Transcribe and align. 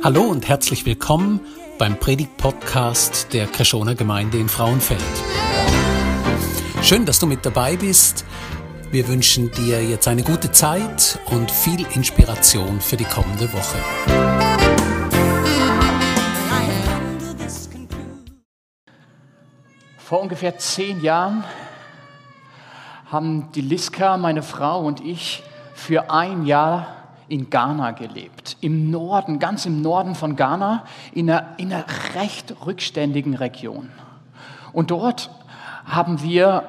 Hallo 0.00 0.22
und 0.22 0.46
herzlich 0.48 0.86
willkommen 0.86 1.40
beim 1.76 1.98
Predigt-Podcast 1.98 3.32
der 3.32 3.48
Kreschoner 3.48 3.96
Gemeinde 3.96 4.38
in 4.38 4.48
Frauenfeld. 4.48 5.02
Schön, 6.82 7.04
dass 7.04 7.18
du 7.18 7.26
mit 7.26 7.44
dabei 7.44 7.76
bist. 7.76 8.24
Wir 8.92 9.08
wünschen 9.08 9.50
dir 9.50 9.82
jetzt 9.82 10.06
eine 10.06 10.22
gute 10.22 10.52
Zeit 10.52 11.18
und 11.32 11.50
viel 11.50 11.84
Inspiration 11.96 12.80
für 12.80 12.96
die 12.96 13.06
kommende 13.06 13.52
Woche. 13.52 13.78
Vor 19.98 20.20
ungefähr 20.20 20.56
zehn 20.58 21.02
Jahren 21.02 21.42
haben 23.06 23.50
die 23.50 23.62
Liska, 23.62 24.16
meine 24.16 24.44
Frau 24.44 24.80
und 24.86 25.04
ich 25.04 25.42
für 25.74 26.12
ein 26.12 26.46
Jahr 26.46 26.97
in 27.28 27.50
Ghana 27.50 27.92
gelebt. 27.92 28.56
Im 28.60 28.90
Norden, 28.90 29.38
ganz 29.38 29.66
im 29.66 29.82
Norden 29.82 30.14
von 30.14 30.36
Ghana, 30.36 30.84
in 31.12 31.30
einer, 31.30 31.54
in 31.58 31.72
einer 31.72 31.84
recht 32.14 32.54
rückständigen 32.66 33.34
Region. 33.34 33.90
Und 34.72 34.90
dort 34.90 35.30
haben 35.84 36.22
wir 36.22 36.64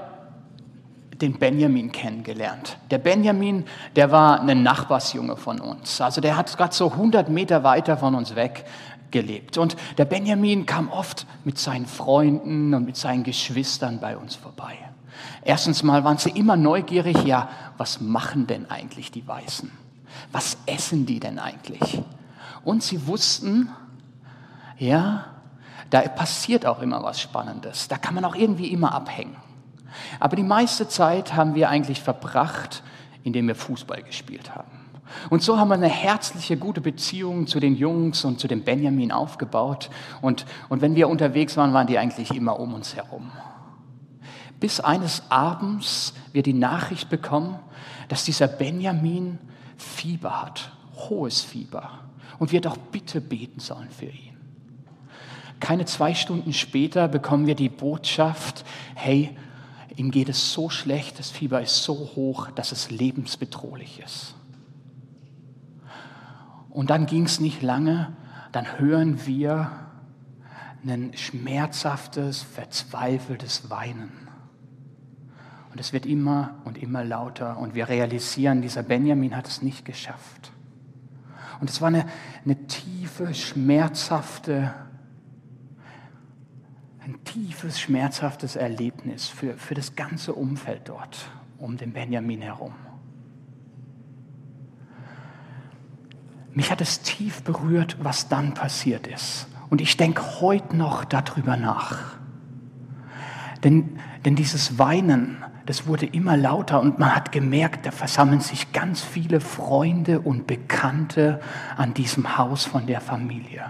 den 1.22 1.38
Benjamin 1.38 1.92
kennengelernt. 1.92 2.78
Der 2.92 2.98
Benjamin, 2.98 3.66
der 3.96 4.12
war 4.12 4.42
ein 4.42 4.64
Nachbarsjunge 4.64 5.36
von 5.36 5.60
uns. 5.60 6.00
Also 6.00 6.22
der 6.22 6.38
hat 6.38 6.56
gerade 6.56 6.74
so 6.74 6.92
100 6.92 7.30
Meter 7.30 7.64
weiter 7.64 7.98
von 7.98 8.16
uns 8.16 8.36
weg 8.36 8.66
gelebt. 9.12 9.58
Und 9.58 9.76
der 9.98 10.06
Benjamin 10.06 10.66
kam 10.66 10.90
oft 10.90 11.26
mit 11.44 11.58
seinen 11.58 11.86
Freunden 11.86 12.74
und 12.74 12.86
mit 12.86 12.96
seinen 12.96 13.24
Geschwistern 13.24 14.00
bei 14.00 14.16
uns 14.16 14.36
vorbei. 14.36 14.78
Erstens 15.44 15.84
mal 15.84 16.04
waren 16.04 16.18
sie 16.18 16.30
immer 16.30 16.56
neugierig, 16.56 17.24
ja, 17.24 17.50
was 17.78 18.00
machen 18.00 18.48
denn 18.48 18.70
eigentlich 18.70 19.12
die 19.12 19.28
Weißen? 19.28 19.72
Was 20.32 20.58
essen 20.66 21.06
die 21.06 21.20
denn 21.20 21.40
eigentlich? 21.40 22.02
Und 22.64 22.84
sie 22.84 23.08
wussten, 23.08 23.70
ja, 24.78 25.26
da 25.90 26.02
passiert 26.02 26.66
auch 26.66 26.82
immer 26.82 27.02
was 27.04 27.20
Spannendes. 27.20 27.88
Da 27.88 27.98
kann 27.98 28.16
man 28.16 28.26
auch 28.26 28.36
irgendwie 28.36 28.68
immer 28.68 28.94
abhängen. 28.94 29.36
Aber 30.20 30.36
die 30.36 30.44
meiste 30.44 30.88
Zeit 30.88 31.34
haben 31.34 31.56
wir 31.56 31.70
eigentlich 31.70 32.02
verbracht, 32.02 32.84
indem 33.24 33.48
wir 33.48 33.56
Fußball 33.56 34.04
gespielt 34.04 34.56
haben. 34.56 34.70
Und 35.30 35.42
so 35.42 35.58
haben 35.58 35.70
wir 35.70 35.76
eine 35.76 35.90
herzliche, 35.90 36.58
gute 36.58 36.82
Beziehung 36.82 37.48
zu 37.48 37.60
den 37.60 37.76
Jungs 37.76 38.24
und 38.26 38.40
zu 38.40 38.48
dem 38.48 38.64
Benjamin 38.64 39.12
aufgebaut. 39.12 39.90
Und, 40.22 40.46
und 40.70 40.82
wenn 40.82 40.96
wir 40.96 41.10
unterwegs 41.10 41.58
waren, 41.58 41.74
waren 41.74 41.88
die 41.88 41.98
eigentlich 41.98 42.32
immer 42.36 42.60
um 42.60 42.74
uns 42.74 42.96
herum. 42.96 43.32
Bis 44.60 44.80
eines 44.80 45.24
Abends 45.30 46.14
wir 46.32 46.44
die 46.44 46.54
Nachricht 46.54 47.10
bekommen, 47.10 47.58
dass 48.08 48.26
dieser 48.26 48.48
Benjamin 48.48 49.40
Fieber 49.82 50.42
hat, 50.42 50.72
hohes 50.96 51.42
Fieber, 51.42 52.04
und 52.38 52.52
wir 52.52 52.62
doch 52.62 52.78
bitte 52.78 53.22
beten 53.22 53.60
sollen 53.60 53.90
für 53.90 54.06
ihn. 54.06 54.38
Keine 55.60 55.86
zwei 55.86 56.14
Stunden 56.14 56.54
später 56.54 57.08
bekommen 57.08 57.48
wir 57.48 57.56
die 57.56 57.70
Botschaft, 57.70 58.64
hey, 58.96 59.36
ihm 59.96 60.12
geht 60.12 60.30
es 60.30 60.54
so 60.54 60.70
schlecht, 60.70 61.20
das 61.20 61.30
Fieber 61.32 61.62
ist 61.62 61.84
so 61.84 61.94
hoch, 62.16 62.50
dass 62.52 62.72
es 62.72 62.92
lebensbedrohlich 62.92 64.00
ist. 64.00 64.36
Und 66.70 66.90
dann 66.90 67.08
ging 67.08 67.26
es 67.26 67.42
nicht 67.42 67.62
lange, 67.62 68.16
dann 68.52 68.80
hören 68.80 69.26
wir 69.26 69.72
ein 70.88 71.12
schmerzhaftes, 71.16 72.42
verzweifeltes 72.42 73.70
Weinen. 73.70 74.29
Und 75.72 75.80
es 75.80 75.94
wird 75.94 76.06
immer 76.06 76.56
und 76.66 76.82
immer 76.82 77.04
lauter 77.04 77.58
und 77.58 77.76
wir 77.76 77.90
realisieren, 77.90 78.62
dieser 78.62 78.84
Benjamin 78.84 79.36
hat 79.36 79.48
es 79.48 79.62
nicht 79.62 79.86
geschafft. 79.86 80.52
Und 81.62 81.70
es 81.70 81.82
war 81.82 81.90
eine, 81.90 82.06
eine 82.44 82.56
tiefe, 82.68 83.34
schmerzhafte, 83.34 84.74
ein 87.02 87.24
tiefes, 87.24 87.80
schmerzhaftes 87.80 88.56
Erlebnis 88.56 89.28
für, 89.28 89.56
für 89.58 89.76
das 89.76 89.96
ganze 89.96 90.34
Umfeld 90.34 90.84
dort 90.86 91.30
um 91.58 91.78
den 91.78 91.94
Benjamin 91.94 92.42
herum. 92.42 92.74
Mich 96.54 96.72
hat 96.72 96.82
es 96.82 97.02
tief 97.02 97.44
berührt, 97.44 97.98
was 98.02 98.28
dann 98.28 98.54
passiert 98.54 99.08
ist. 99.08 99.48
Und 99.70 99.82
ich 99.82 99.98
denke 99.98 100.42
heute 100.42 100.76
noch 100.76 101.06
darüber 101.06 101.58
nach. 101.58 102.19
Denn, 103.64 104.00
denn 104.26 104.36
dieses 104.36 104.80
Weinen, 104.80 105.44
das 105.66 105.86
wurde 105.86 106.06
immer 106.06 106.38
lauter 106.38 106.82
und 106.82 107.00
man 107.00 107.16
hat 107.16 107.32
gemerkt, 107.32 107.86
da 107.86 107.92
versammeln 107.92 108.40
sich 108.40 108.72
ganz 108.72 109.02
viele 109.02 109.40
Freunde 109.42 110.22
und 110.22 110.48
Bekannte 110.48 111.42
an 111.78 111.94
diesem 111.94 112.38
Haus 112.38 112.66
von 112.66 112.88
der 112.88 113.02
Familie. 113.02 113.66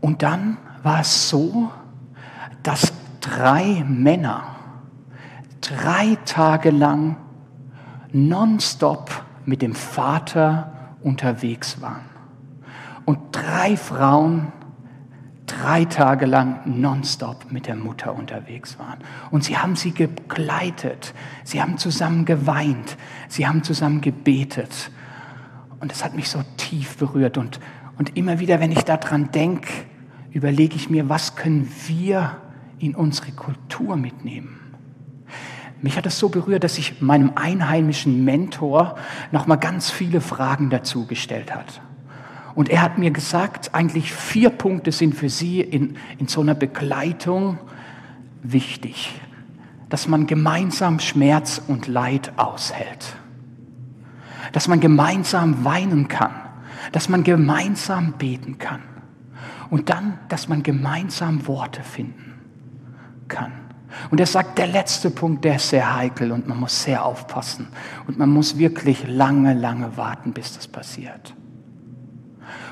Und 0.00 0.22
dann 0.22 0.58
war 0.82 1.00
es 1.00 1.30
so, 1.30 1.70
dass 2.62 2.92
drei 3.20 3.84
Männer 3.88 4.54
drei 5.62 6.16
Tage 6.26 6.70
lang 6.70 7.16
nonstop 8.12 9.10
mit 9.46 9.62
dem 9.62 9.74
Vater 9.74 10.72
unterwegs 11.02 11.80
waren. 11.80 12.04
Und 13.04 13.18
drei 13.32 13.76
Frauen 13.76 14.52
drei 15.62 15.84
Tage 15.84 16.26
lang 16.26 16.60
nonstop 16.64 17.50
mit 17.50 17.66
der 17.66 17.76
Mutter 17.76 18.14
unterwegs 18.14 18.78
waren. 18.78 18.98
Und 19.30 19.44
sie 19.44 19.58
haben 19.58 19.76
sie 19.76 19.90
begleitet, 19.90 21.14
sie 21.44 21.60
haben 21.60 21.78
zusammen 21.78 22.24
geweint, 22.24 22.96
sie 23.28 23.46
haben 23.46 23.62
zusammen 23.62 24.00
gebetet. 24.00 24.90
Und 25.80 25.92
es 25.92 26.04
hat 26.04 26.14
mich 26.14 26.28
so 26.28 26.42
tief 26.56 26.96
berührt. 26.96 27.38
Und, 27.38 27.60
und 27.98 28.16
immer 28.16 28.38
wieder, 28.38 28.60
wenn 28.60 28.72
ich 28.72 28.82
daran 28.82 29.30
denke, 29.30 29.68
überlege 30.32 30.76
ich 30.76 30.90
mir, 30.90 31.08
was 31.08 31.36
können 31.36 31.70
wir 31.86 32.36
in 32.78 32.94
unsere 32.94 33.32
Kultur 33.32 33.96
mitnehmen? 33.96 34.60
Mich 35.80 35.96
hat 35.96 36.06
es 36.06 36.18
so 36.18 36.30
berührt, 36.30 36.64
dass 36.64 36.78
ich 36.78 37.02
meinem 37.02 37.32
einheimischen 37.34 38.24
Mentor 38.24 38.96
noch 39.32 39.46
mal 39.46 39.56
ganz 39.56 39.90
viele 39.90 40.20
Fragen 40.22 40.70
dazu 40.70 41.06
gestellt 41.06 41.54
hat. 41.54 41.82
Und 42.54 42.68
er 42.68 42.82
hat 42.82 42.98
mir 42.98 43.10
gesagt, 43.10 43.74
eigentlich 43.74 44.12
vier 44.12 44.50
Punkte 44.50 44.92
sind 44.92 45.14
für 45.14 45.28
Sie 45.28 45.60
in, 45.60 45.96
in 46.18 46.28
so 46.28 46.40
einer 46.40 46.54
Begleitung 46.54 47.58
wichtig. 48.42 49.20
Dass 49.88 50.06
man 50.08 50.26
gemeinsam 50.26 51.00
Schmerz 51.00 51.60
und 51.66 51.88
Leid 51.88 52.32
aushält. 52.36 53.16
Dass 54.52 54.68
man 54.68 54.80
gemeinsam 54.80 55.64
weinen 55.64 56.08
kann. 56.08 56.34
Dass 56.92 57.08
man 57.08 57.24
gemeinsam 57.24 58.12
beten 58.12 58.58
kann. 58.58 58.82
Und 59.70 59.90
dann, 59.90 60.18
dass 60.28 60.48
man 60.48 60.62
gemeinsam 60.62 61.46
Worte 61.48 61.82
finden 61.82 62.34
kann. 63.26 63.52
Und 64.10 64.20
er 64.20 64.26
sagt, 64.26 64.58
der 64.58 64.66
letzte 64.66 65.10
Punkt, 65.10 65.44
der 65.44 65.56
ist 65.56 65.70
sehr 65.70 65.94
heikel 65.94 66.32
und 66.32 66.46
man 66.46 66.58
muss 66.58 66.82
sehr 66.82 67.04
aufpassen. 67.04 67.68
Und 68.06 68.18
man 68.18 68.28
muss 68.28 68.58
wirklich 68.58 69.06
lange, 69.06 69.54
lange 69.54 69.96
warten, 69.96 70.32
bis 70.32 70.54
das 70.54 70.68
passiert. 70.68 71.34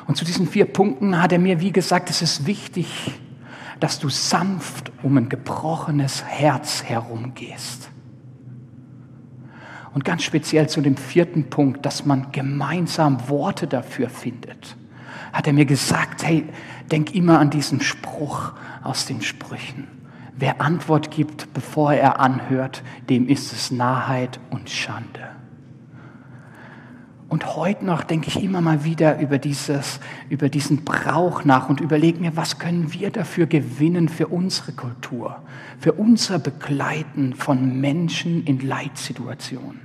Und 0.06 0.16
zu 0.16 0.24
diesen 0.24 0.46
vier 0.46 0.64
Punkten 0.64 1.20
hat 1.22 1.32
er 1.32 1.38
mir, 1.38 1.60
wie 1.60 1.72
gesagt, 1.72 2.10
es 2.10 2.22
ist 2.22 2.46
wichtig, 2.46 3.12
dass 3.80 3.98
du 3.98 4.08
sanft 4.08 4.92
um 5.02 5.16
ein 5.16 5.28
gebrochenes 5.28 6.24
Herz 6.24 6.84
herumgehst. 6.84 7.90
Und 9.94 10.04
ganz 10.04 10.22
speziell 10.22 10.68
zu 10.68 10.80
dem 10.80 10.96
vierten 10.96 11.50
Punkt, 11.50 11.84
dass 11.84 12.06
man 12.06 12.32
gemeinsam 12.32 13.28
Worte 13.28 13.66
dafür 13.66 14.08
findet, 14.08 14.76
hat 15.32 15.46
er 15.46 15.52
mir 15.52 15.66
gesagt, 15.66 16.24
hey, 16.24 16.46
denk 16.90 17.14
immer 17.14 17.38
an 17.38 17.50
diesen 17.50 17.80
Spruch 17.80 18.52
aus 18.82 19.06
den 19.06 19.22
Sprüchen. 19.22 19.88
Wer 20.36 20.60
Antwort 20.60 21.10
gibt, 21.10 21.52
bevor 21.52 21.92
er 21.92 22.20
anhört, 22.20 22.82
dem 23.08 23.28
ist 23.28 23.52
es 23.52 23.70
Narrheit 23.70 24.40
und 24.50 24.70
Schande. 24.70 25.28
Und 27.32 27.56
heute 27.56 27.86
noch 27.86 28.02
denke 28.02 28.28
ich 28.28 28.44
immer 28.44 28.60
mal 28.60 28.84
wieder 28.84 29.18
über, 29.18 29.38
dieses, 29.38 30.00
über 30.28 30.50
diesen 30.50 30.84
Brauch 30.84 31.46
nach 31.46 31.70
und 31.70 31.80
überlege 31.80 32.20
mir, 32.20 32.36
was 32.36 32.58
können 32.58 32.92
wir 32.92 33.10
dafür 33.10 33.46
gewinnen 33.46 34.10
für 34.10 34.26
unsere 34.26 34.72
Kultur, 34.72 35.42
für 35.78 35.94
unser 35.94 36.38
Begleiten 36.38 37.34
von 37.34 37.80
Menschen 37.80 38.44
in 38.44 38.60
Leitsituationen. 38.60 39.80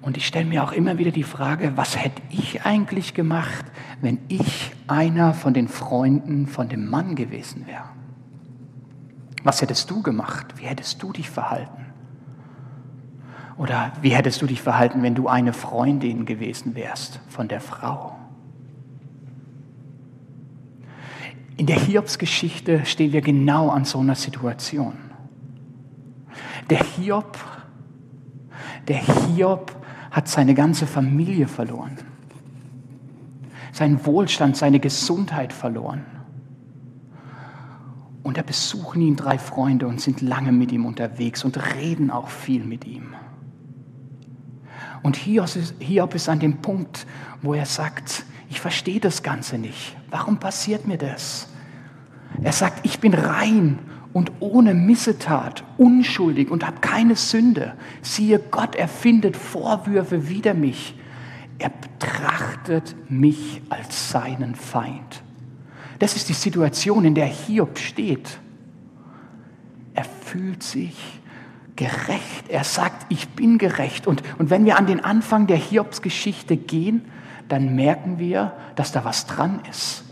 Und 0.00 0.16
ich 0.16 0.28
stelle 0.28 0.44
mir 0.46 0.62
auch 0.62 0.70
immer 0.70 0.96
wieder 0.96 1.10
die 1.10 1.24
Frage, 1.24 1.72
was 1.74 2.00
hätte 2.00 2.22
ich 2.30 2.64
eigentlich 2.64 3.14
gemacht, 3.14 3.64
wenn 4.00 4.20
ich 4.28 4.70
einer 4.86 5.34
von 5.34 5.54
den 5.54 5.66
Freunden 5.66 6.46
von 6.46 6.68
dem 6.68 6.88
Mann 6.88 7.16
gewesen 7.16 7.66
wäre? 7.66 7.88
Was 9.42 9.60
hättest 9.60 9.90
du 9.90 10.02
gemacht? 10.04 10.54
Wie 10.54 10.66
hättest 10.66 11.02
du 11.02 11.12
dich 11.12 11.28
verhalten? 11.28 11.87
Oder 13.58 13.92
wie 14.00 14.10
hättest 14.10 14.40
du 14.40 14.46
dich 14.46 14.62
verhalten, 14.62 15.02
wenn 15.02 15.16
du 15.16 15.26
eine 15.26 15.52
Freundin 15.52 16.24
gewesen 16.24 16.76
wärst 16.76 17.20
von 17.28 17.48
der 17.48 17.60
Frau? 17.60 18.16
In 21.56 21.66
der 21.66 21.76
Hiobs-Geschichte 21.76 22.86
stehen 22.86 23.12
wir 23.12 23.20
genau 23.20 23.68
an 23.70 23.84
so 23.84 23.98
einer 23.98 24.14
Situation. 24.14 24.94
Der 26.70 26.78
Hiob, 26.78 27.36
der 28.86 28.98
Hiob 28.98 29.74
hat 30.12 30.28
seine 30.28 30.54
ganze 30.54 30.86
Familie 30.86 31.48
verloren, 31.48 31.98
seinen 33.72 34.06
Wohlstand, 34.06 34.56
seine 34.56 34.78
Gesundheit 34.78 35.52
verloren. 35.52 36.04
Und 38.22 38.36
da 38.36 38.42
besuchen 38.42 39.02
ihn 39.02 39.16
drei 39.16 39.38
Freunde 39.38 39.88
und 39.88 40.00
sind 40.00 40.20
lange 40.20 40.52
mit 40.52 40.70
ihm 40.70 40.86
unterwegs 40.86 41.44
und 41.44 41.74
reden 41.74 42.12
auch 42.12 42.28
viel 42.28 42.62
mit 42.62 42.84
ihm. 42.86 43.14
Und 45.02 45.16
Hiob 45.16 45.56
ist, 45.56 45.74
Hiob 45.78 46.14
ist 46.14 46.28
an 46.28 46.40
dem 46.40 46.58
Punkt, 46.58 47.06
wo 47.42 47.54
er 47.54 47.66
sagt, 47.66 48.24
ich 48.50 48.60
verstehe 48.60 49.00
das 49.00 49.22
Ganze 49.22 49.58
nicht. 49.58 49.96
Warum 50.10 50.38
passiert 50.38 50.86
mir 50.86 50.98
das? 50.98 51.48
Er 52.42 52.52
sagt, 52.52 52.84
ich 52.84 53.00
bin 53.00 53.14
rein 53.14 53.78
und 54.12 54.32
ohne 54.40 54.74
Missetat, 54.74 55.64
unschuldig 55.76 56.50
und 56.50 56.66
habe 56.66 56.80
keine 56.80 57.16
Sünde. 57.16 57.74
Siehe, 58.02 58.38
Gott 58.38 58.74
erfindet 58.74 59.36
Vorwürfe 59.36 60.28
wider 60.28 60.54
mich. 60.54 60.94
Er 61.58 61.70
betrachtet 61.70 62.94
mich 63.08 63.62
als 63.68 64.10
seinen 64.10 64.54
Feind. 64.54 65.22
Das 65.98 66.14
ist 66.14 66.28
die 66.28 66.34
Situation, 66.34 67.04
in 67.04 67.14
der 67.14 67.26
Hiob 67.26 67.78
steht. 67.78 68.38
Er 69.94 70.04
fühlt 70.04 70.62
sich 70.62 70.96
gerecht. 71.78 72.48
Er 72.48 72.64
sagt, 72.64 73.06
ich 73.08 73.28
bin 73.30 73.56
gerecht. 73.56 74.06
Und, 74.06 74.22
und 74.38 74.50
wenn 74.50 74.64
wir 74.66 74.76
an 74.76 74.86
den 74.86 75.02
Anfang 75.02 75.46
der 75.46 75.56
Hiobs-Geschichte 75.56 76.56
gehen, 76.56 77.04
dann 77.48 77.74
merken 77.76 78.18
wir, 78.18 78.52
dass 78.74 78.92
da 78.92 79.04
was 79.04 79.26
dran 79.26 79.60
ist. 79.70 80.04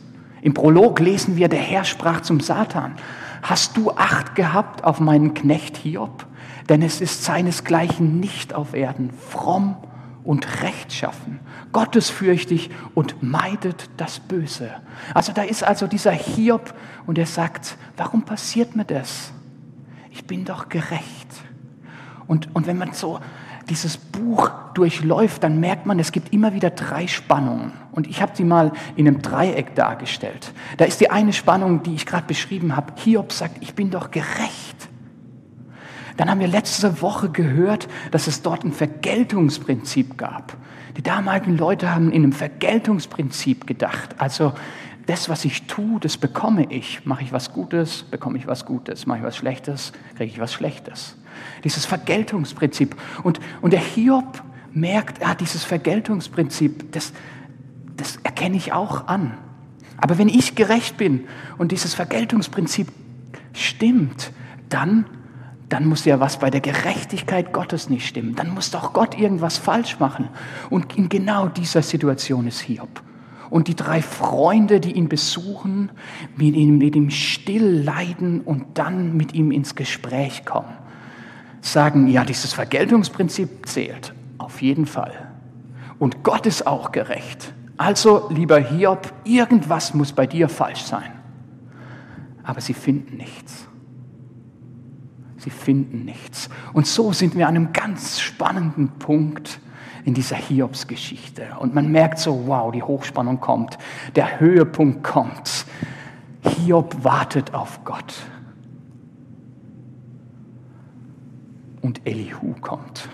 Im 0.42 0.54
Prolog 0.54 1.00
lesen 1.00 1.36
wir, 1.36 1.48
der 1.48 1.60
Herr 1.60 1.84
sprach 1.84 2.20
zum 2.20 2.38
Satan, 2.40 2.94
hast 3.42 3.76
du 3.76 3.90
Acht 3.90 4.36
gehabt 4.36 4.84
auf 4.84 5.00
meinen 5.00 5.34
Knecht 5.34 5.76
Hiob? 5.76 6.26
Denn 6.68 6.82
es 6.82 7.00
ist 7.00 7.24
seinesgleichen 7.24 8.20
nicht 8.20 8.54
auf 8.54 8.72
Erden, 8.72 9.10
fromm 9.10 9.76
und 10.22 10.62
rechtschaffen, 10.62 11.40
gottesfürchtig 11.72 12.70
und 12.94 13.22
meidet 13.22 13.90
das 13.96 14.20
Böse. 14.20 14.70
Also 15.14 15.32
da 15.32 15.42
ist 15.42 15.64
also 15.64 15.88
dieser 15.88 16.12
Hiob 16.12 16.74
und 17.06 17.18
er 17.18 17.26
sagt, 17.26 17.76
warum 17.96 18.22
passiert 18.22 18.76
mir 18.76 18.84
das? 18.84 19.32
Ich 20.10 20.24
bin 20.26 20.44
doch 20.44 20.68
gerecht. 20.68 21.26
Und, 22.26 22.54
und 22.54 22.66
wenn 22.66 22.78
man 22.78 22.92
so 22.92 23.20
dieses 23.68 23.96
Buch 23.96 24.50
durchläuft, 24.74 25.42
dann 25.42 25.58
merkt 25.60 25.86
man, 25.86 25.98
es 25.98 26.12
gibt 26.12 26.32
immer 26.32 26.52
wieder 26.54 26.70
drei 26.70 27.06
Spannungen. 27.06 27.72
Und 27.92 28.06
ich 28.06 28.22
habe 28.22 28.32
sie 28.34 28.44
mal 28.44 28.72
in 28.94 29.08
einem 29.08 29.22
Dreieck 29.22 29.74
dargestellt. 29.74 30.52
Da 30.76 30.84
ist 30.84 31.00
die 31.00 31.10
eine 31.10 31.32
Spannung, 31.32 31.82
die 31.82 31.94
ich 31.94 32.06
gerade 32.06 32.26
beschrieben 32.26 32.76
habe. 32.76 32.92
Hiob 32.96 33.32
sagt, 33.32 33.56
ich 33.60 33.74
bin 33.74 33.90
doch 33.90 34.10
gerecht. 34.10 34.88
Dann 36.16 36.30
haben 36.30 36.40
wir 36.40 36.48
letzte 36.48 37.02
Woche 37.02 37.28
gehört, 37.28 37.88
dass 38.10 38.26
es 38.26 38.42
dort 38.42 38.64
ein 38.64 38.72
Vergeltungsprinzip 38.72 40.16
gab. 40.16 40.56
Die 40.96 41.02
damaligen 41.02 41.58
Leute 41.58 41.94
haben 41.94 42.10
in 42.10 42.22
einem 42.22 42.32
Vergeltungsprinzip 42.32 43.66
gedacht. 43.66 44.14
Also 44.18 44.54
das, 45.06 45.28
was 45.28 45.44
ich 45.44 45.66
tue, 45.66 46.00
das 46.00 46.16
bekomme 46.16 46.66
ich. 46.70 47.04
Mache 47.04 47.22
ich 47.22 47.32
was 47.32 47.52
Gutes, 47.52 48.02
bekomme 48.04 48.38
ich 48.38 48.46
was 48.46 48.64
Gutes. 48.64 49.06
Mache 49.06 49.18
ich 49.18 49.24
was 49.24 49.36
Schlechtes, 49.36 49.92
kriege 50.16 50.32
ich 50.32 50.40
was 50.40 50.52
Schlechtes. 50.52 51.16
Dieses 51.64 51.86
Vergeltungsprinzip. 51.86 52.96
Und, 53.22 53.40
und 53.60 53.72
der 53.72 53.80
Hiob 53.80 54.42
merkt, 54.76 55.22
ja, 55.22 55.34
dieses 55.34 55.64
Vergeltungsprinzip, 55.64 56.92
das, 56.92 57.12
das 57.96 58.18
erkenne 58.22 58.56
ich 58.56 58.72
auch 58.72 59.08
an. 59.08 59.36
Aber 59.96 60.18
wenn 60.18 60.28
ich 60.28 60.54
gerecht 60.54 60.98
bin 60.98 61.24
und 61.56 61.72
dieses 61.72 61.94
Vergeltungsprinzip 61.94 62.88
stimmt, 63.54 64.32
dann, 64.68 65.06
dann 65.70 65.86
muss 65.86 66.04
ja 66.04 66.20
was 66.20 66.38
bei 66.38 66.50
der 66.50 66.60
Gerechtigkeit 66.60 67.52
Gottes 67.54 67.88
nicht 67.88 68.06
stimmen. 68.06 68.34
Dann 68.34 68.52
muss 68.52 68.70
doch 68.70 68.92
Gott 68.92 69.18
irgendwas 69.18 69.56
falsch 69.56 69.98
machen. 69.98 70.28
Und 70.68 70.96
in 70.96 71.08
genau 71.08 71.48
dieser 71.48 71.82
Situation 71.82 72.46
ist 72.46 72.60
Hiob. 72.60 73.02
Und 73.48 73.68
die 73.68 73.76
drei 73.76 74.02
Freunde, 74.02 74.80
die 74.80 74.92
ihn 74.92 75.08
besuchen, 75.08 75.90
mit 76.36 76.54
ihm, 76.54 76.78
mit 76.78 76.94
ihm 76.96 77.10
still 77.10 77.82
leiden 77.82 78.42
und 78.42 78.66
dann 78.76 79.16
mit 79.16 79.32
ihm 79.34 79.52
ins 79.52 79.74
Gespräch 79.74 80.44
kommen 80.44 80.74
sagen, 81.72 82.08
ja, 82.08 82.24
dieses 82.24 82.52
Vergeltungsprinzip 82.52 83.66
zählt. 83.66 84.14
Auf 84.38 84.62
jeden 84.62 84.86
Fall. 84.86 85.12
Und 85.98 86.22
Gott 86.22 86.46
ist 86.46 86.66
auch 86.66 86.92
gerecht. 86.92 87.52
Also, 87.76 88.28
lieber 88.30 88.58
Hiob, 88.58 89.12
irgendwas 89.24 89.92
muss 89.94 90.12
bei 90.12 90.26
dir 90.26 90.48
falsch 90.48 90.82
sein. 90.82 91.12
Aber 92.42 92.60
sie 92.60 92.74
finden 92.74 93.16
nichts. 93.16 93.66
Sie 95.38 95.50
finden 95.50 96.04
nichts. 96.04 96.48
Und 96.72 96.86
so 96.86 97.12
sind 97.12 97.36
wir 97.36 97.46
an 97.48 97.56
einem 97.56 97.72
ganz 97.72 98.20
spannenden 98.20 98.88
Punkt 98.98 99.60
in 100.04 100.14
dieser 100.14 100.36
Hiobs-Geschichte. 100.36 101.48
Und 101.58 101.74
man 101.74 101.90
merkt 101.90 102.18
so, 102.18 102.46
wow, 102.46 102.72
die 102.72 102.82
Hochspannung 102.82 103.40
kommt, 103.40 103.76
der 104.14 104.40
Höhepunkt 104.40 105.04
kommt. 105.04 105.66
Hiob 106.42 107.04
wartet 107.04 107.52
auf 107.54 107.84
Gott. 107.84 108.14
Und 111.86 112.00
Elihu 112.04 112.54
kommt. 112.60 113.08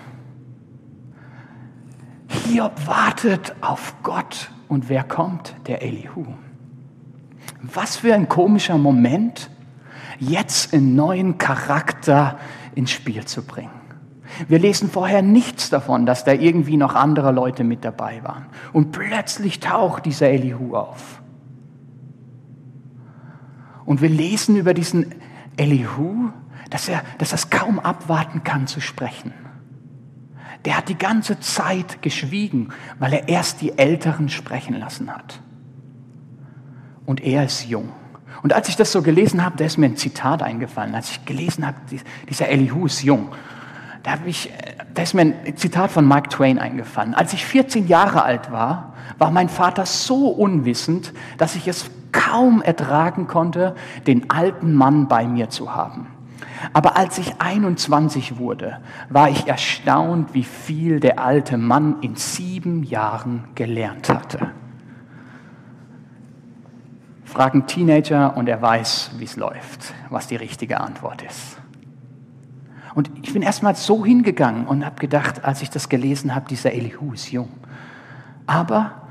Hiob 2.27 2.87
wartet 2.87 3.55
auf 3.61 3.93
Gott 4.01 4.51
und 4.67 4.89
wer 4.89 5.03
kommt? 5.03 5.55
Der 5.67 5.83
Elihu. 5.83 6.25
Was 7.61 7.97
für 7.97 8.15
ein 8.15 8.27
komischer 8.27 8.79
Moment, 8.79 9.51
jetzt 10.19 10.73
einen 10.73 10.95
neuen 10.95 11.37
Charakter 11.37 12.39
ins 12.73 12.89
Spiel 12.89 13.25
zu 13.25 13.43
bringen. 13.43 13.69
Wir 14.47 14.57
lesen 14.57 14.89
vorher 14.89 15.21
nichts 15.21 15.69
davon, 15.69 16.07
dass 16.07 16.23
da 16.23 16.33
irgendwie 16.33 16.77
noch 16.77 16.95
andere 16.95 17.31
Leute 17.31 17.63
mit 17.63 17.85
dabei 17.85 18.23
waren. 18.23 18.47
Und 18.73 18.91
plötzlich 18.91 19.59
taucht 19.59 20.07
dieser 20.07 20.29
Elihu 20.29 20.75
auf. 20.75 21.21
Und 23.85 24.01
wir 24.01 24.09
lesen 24.09 24.55
über 24.55 24.73
diesen 24.73 25.13
Elihu, 25.57 26.31
dass 26.73 26.89
er, 26.89 27.03
dass 27.19 27.31
er 27.31 27.35
es 27.35 27.51
kaum 27.51 27.77
abwarten 27.77 28.43
kann 28.43 28.65
zu 28.65 28.81
sprechen. 28.81 29.31
Der 30.65 30.75
hat 30.75 30.89
die 30.89 30.97
ganze 30.97 31.39
Zeit 31.39 32.01
geschwiegen, 32.01 32.69
weil 32.97 33.13
er 33.13 33.29
erst 33.29 33.61
die 33.61 33.77
Älteren 33.77 34.27
sprechen 34.27 34.79
lassen 34.79 35.15
hat. 35.15 35.39
Und 37.05 37.21
er 37.21 37.45
ist 37.45 37.67
jung. 37.67 37.89
Und 38.41 38.53
als 38.53 38.69
ich 38.69 38.75
das 38.75 38.91
so 38.91 39.03
gelesen 39.03 39.45
habe, 39.45 39.55
da 39.55 39.65
ist 39.65 39.77
mir 39.77 39.85
ein 39.85 39.97
Zitat 39.97 40.41
eingefallen. 40.41 40.95
Als 40.95 41.11
ich 41.11 41.25
gelesen 41.25 41.67
habe, 41.67 41.77
dieser 42.27 42.47
Elihu 42.49 42.87
ist 42.87 43.03
jung, 43.03 43.29
da, 44.01 44.15
ich, 44.25 44.51
da 44.95 45.03
ist 45.03 45.13
mir 45.13 45.21
ein 45.21 45.55
Zitat 45.55 45.91
von 45.91 46.05
Mark 46.05 46.31
Twain 46.31 46.57
eingefallen. 46.57 47.13
Als 47.13 47.33
ich 47.33 47.45
14 47.45 47.87
Jahre 47.87 48.23
alt 48.23 48.51
war, 48.51 48.95
war 49.19 49.29
mein 49.29 49.47
Vater 49.47 49.85
so 49.85 50.29
unwissend, 50.29 51.13
dass 51.37 51.55
ich 51.55 51.67
es 51.67 51.91
kaum 52.11 52.63
ertragen 52.63 53.27
konnte, 53.27 53.75
den 54.07 54.31
alten 54.31 54.73
Mann 54.73 55.07
bei 55.07 55.27
mir 55.27 55.51
zu 55.51 55.75
haben. 55.75 56.07
Aber 56.73 56.97
als 56.97 57.17
ich 57.17 57.39
21 57.39 58.37
wurde, 58.37 58.79
war 59.09 59.29
ich 59.29 59.47
erstaunt, 59.47 60.33
wie 60.33 60.43
viel 60.43 60.99
der 60.99 61.19
alte 61.19 61.57
Mann 61.57 61.97
in 62.01 62.15
sieben 62.15 62.83
Jahren 62.83 63.45
gelernt 63.55 64.09
hatte. 64.09 64.51
Fragen 67.23 67.65
Teenager 67.65 68.37
und 68.37 68.47
er 68.47 68.61
weiß, 68.61 69.11
wie 69.17 69.23
es 69.23 69.35
läuft, 69.35 69.93
was 70.09 70.27
die 70.27 70.35
richtige 70.35 70.79
Antwort 70.79 71.23
ist. 71.23 71.57
Und 72.93 73.09
ich 73.23 73.33
bin 73.33 73.41
erstmal 73.41 73.75
so 73.75 74.05
hingegangen 74.05 74.67
und 74.67 74.85
habe 74.85 74.99
gedacht, 74.99 75.43
als 75.43 75.61
ich 75.63 75.69
das 75.69 75.89
gelesen 75.89 76.35
habe, 76.35 76.47
dieser 76.47 76.73
Elihu 76.73 77.13
ist 77.13 77.31
jung. 77.31 77.49
Aber, 78.45 79.07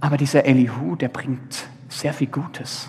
aber 0.00 0.16
dieser 0.16 0.44
Elihu, 0.44 0.96
der 0.96 1.08
bringt 1.08 1.68
sehr 1.88 2.12
viel 2.12 2.26
Gutes 2.26 2.88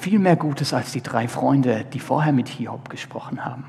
viel 0.00 0.18
mehr 0.18 0.36
Gutes 0.36 0.72
als 0.72 0.92
die 0.92 1.02
drei 1.02 1.28
Freunde, 1.28 1.84
die 1.92 2.00
vorher 2.00 2.32
mit 2.32 2.48
Hiob 2.48 2.88
gesprochen 2.88 3.44
haben. 3.44 3.64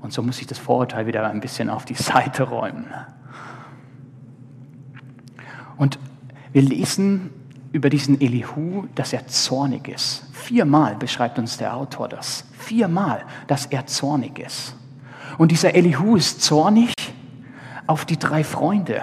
Und 0.00 0.12
so 0.12 0.22
muss 0.22 0.40
ich 0.40 0.48
das 0.48 0.58
Vorurteil 0.58 1.06
wieder 1.06 1.24
ein 1.28 1.40
bisschen 1.40 1.70
auf 1.70 1.84
die 1.84 1.94
Seite 1.94 2.42
räumen. 2.42 2.86
Und 5.76 5.98
wir 6.52 6.62
lesen 6.62 7.30
über 7.72 7.90
diesen 7.90 8.20
Elihu, 8.20 8.86
dass 8.96 9.12
er 9.12 9.28
zornig 9.28 9.86
ist. 9.86 10.24
Viermal 10.32 10.96
beschreibt 10.96 11.38
uns 11.38 11.58
der 11.58 11.76
Autor 11.76 12.08
das. 12.08 12.44
Viermal, 12.58 13.24
dass 13.46 13.66
er 13.66 13.86
zornig 13.86 14.40
ist. 14.40 14.74
Und 15.38 15.52
dieser 15.52 15.76
Elihu 15.76 16.16
ist 16.16 16.42
zornig 16.42 16.92
auf 17.86 18.04
die 18.04 18.18
drei 18.18 18.42
Freunde. 18.42 19.02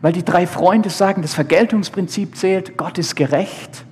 Weil 0.00 0.12
die 0.12 0.24
drei 0.24 0.46
Freunde 0.46 0.90
sagen, 0.90 1.22
das 1.22 1.34
Vergeltungsprinzip 1.34 2.36
zählt, 2.36 2.76
Gott 2.76 2.98
ist 2.98 3.16
gerecht. 3.16 3.84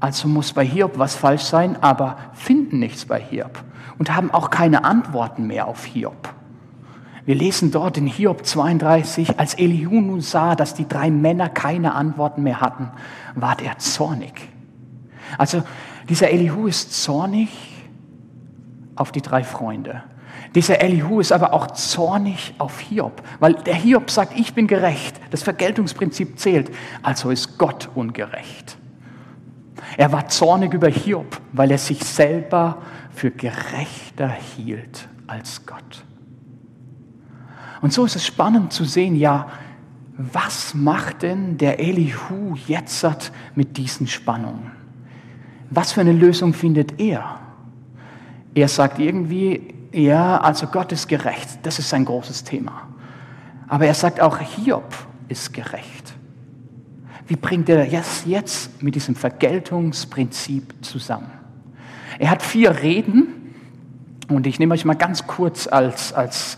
Also 0.00 0.28
muss 0.28 0.52
bei 0.52 0.64
Hiob 0.64 0.98
was 0.98 1.16
falsch 1.16 1.42
sein, 1.42 1.76
aber 1.82 2.16
finden 2.32 2.78
nichts 2.78 3.04
bei 3.04 3.20
Hiob 3.20 3.62
und 3.98 4.14
haben 4.14 4.30
auch 4.30 4.50
keine 4.50 4.84
Antworten 4.84 5.46
mehr 5.46 5.66
auf 5.66 5.84
Hiob. 5.84 6.34
Wir 7.24 7.34
lesen 7.34 7.70
dort 7.70 7.98
in 7.98 8.06
Hiob 8.06 8.46
32, 8.46 9.38
als 9.38 9.54
Elihu 9.54 10.00
nun 10.00 10.20
sah, 10.22 10.54
dass 10.54 10.72
die 10.72 10.88
drei 10.88 11.10
Männer 11.10 11.50
keine 11.50 11.94
Antworten 11.94 12.42
mehr 12.42 12.60
hatten, 12.60 12.90
ward 13.34 13.60
er 13.60 13.76
zornig. 13.78 14.48
Also 15.36 15.62
dieser 16.08 16.30
Elihu 16.30 16.66
ist 16.68 17.02
zornig 17.02 17.50
auf 18.96 19.12
die 19.12 19.20
drei 19.20 19.44
Freunde. 19.44 20.02
Dieser 20.54 20.80
Elihu 20.80 21.20
ist 21.20 21.32
aber 21.32 21.52
auch 21.52 21.66
zornig 21.72 22.54
auf 22.56 22.80
Hiob, 22.80 23.22
weil 23.40 23.54
der 23.54 23.74
Hiob 23.74 24.10
sagt, 24.10 24.38
ich 24.38 24.54
bin 24.54 24.66
gerecht, 24.66 25.20
das 25.30 25.42
Vergeltungsprinzip 25.42 26.38
zählt, 26.38 26.70
also 27.02 27.30
ist 27.30 27.58
Gott 27.58 27.90
ungerecht. 27.94 28.78
Er 29.96 30.12
war 30.12 30.28
zornig 30.28 30.74
über 30.74 30.88
Hiob, 30.88 31.40
weil 31.52 31.70
er 31.70 31.78
sich 31.78 32.02
selber 32.04 32.82
für 33.10 33.30
gerechter 33.30 34.28
hielt 34.28 35.08
als 35.26 35.64
Gott. 35.66 36.04
Und 37.80 37.92
so 37.92 38.04
ist 38.04 38.16
es 38.16 38.26
spannend 38.26 38.72
zu 38.72 38.84
sehen, 38.84 39.16
ja, 39.16 39.48
was 40.16 40.74
macht 40.74 41.22
denn 41.22 41.58
der 41.58 41.78
Elihu 41.78 42.56
jetzt 42.66 43.06
mit 43.54 43.76
diesen 43.76 44.08
Spannungen? 44.08 44.72
Was 45.70 45.92
für 45.92 46.00
eine 46.00 46.12
Lösung 46.12 46.54
findet 46.54 47.00
er? 47.00 47.38
Er 48.54 48.68
sagt 48.68 48.98
irgendwie, 48.98 49.74
ja, 49.92 50.38
also 50.40 50.66
Gott 50.66 50.90
ist 50.90 51.06
gerecht, 51.08 51.60
das 51.62 51.78
ist 51.78 51.88
sein 51.88 52.04
großes 52.04 52.42
Thema. 52.42 52.88
Aber 53.68 53.86
er 53.86 53.94
sagt 53.94 54.20
auch, 54.20 54.38
Hiob 54.38 54.92
ist 55.28 55.52
gerecht. 55.52 56.14
Wie 57.28 57.36
bringt 57.36 57.68
er 57.68 57.84
das 57.84 58.24
jetzt 58.24 58.82
mit 58.82 58.94
diesem 58.94 59.14
Vergeltungsprinzip 59.14 60.74
zusammen? 60.80 61.30
Er 62.18 62.30
hat 62.30 62.42
vier 62.42 62.82
Reden 62.82 63.54
und 64.28 64.46
ich 64.46 64.58
nehme 64.58 64.72
euch 64.72 64.86
mal 64.86 64.94
ganz 64.94 65.26
kurz 65.26 65.66
als, 65.66 66.14
als 66.14 66.56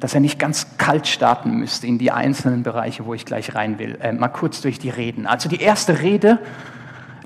dass 0.00 0.14
er 0.14 0.20
nicht 0.20 0.38
ganz 0.38 0.78
kalt 0.78 1.06
starten 1.06 1.58
müsste 1.58 1.86
in 1.86 1.98
die 1.98 2.10
einzelnen 2.10 2.62
Bereiche, 2.62 3.04
wo 3.04 3.12
ich 3.12 3.26
gleich 3.26 3.54
rein 3.54 3.78
will. 3.78 3.98
Äh, 4.00 4.12
mal 4.12 4.28
kurz 4.28 4.62
durch 4.62 4.78
die 4.78 4.88
Reden. 4.88 5.26
Also 5.26 5.50
die 5.50 5.60
erste 5.60 6.00
Rede, 6.00 6.38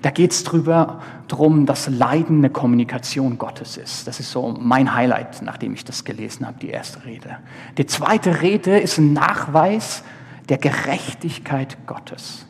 da 0.02 0.10
geht 0.10 0.32
es 0.32 0.42
darum, 0.42 1.66
dass 1.66 1.88
Leiden 1.88 2.38
eine 2.38 2.50
Kommunikation 2.50 3.38
Gottes 3.38 3.76
ist. 3.76 4.08
Das 4.08 4.18
ist 4.18 4.32
so 4.32 4.56
mein 4.58 4.92
Highlight, 4.92 5.42
nachdem 5.42 5.74
ich 5.74 5.84
das 5.84 6.04
gelesen 6.04 6.48
habe, 6.48 6.58
die 6.58 6.70
erste 6.70 7.04
Rede. 7.04 7.38
Die 7.78 7.86
zweite 7.86 8.42
Rede 8.42 8.80
ist 8.80 8.98
ein 8.98 9.12
Nachweis 9.12 10.02
der 10.48 10.58
Gerechtigkeit 10.58 11.76
Gottes. 11.86 12.46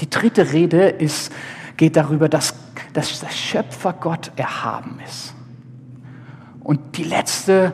Die 0.00 0.10
dritte 0.10 0.52
Rede 0.52 0.88
ist, 0.88 1.32
geht 1.76 1.96
darüber, 1.96 2.28
dass, 2.28 2.54
dass 2.92 3.20
der 3.20 3.30
Schöpfer 3.30 3.92
Gott 3.92 4.32
erhaben 4.36 5.00
ist. 5.04 5.34
Und 6.60 6.96
die 6.98 7.04
letzte 7.04 7.72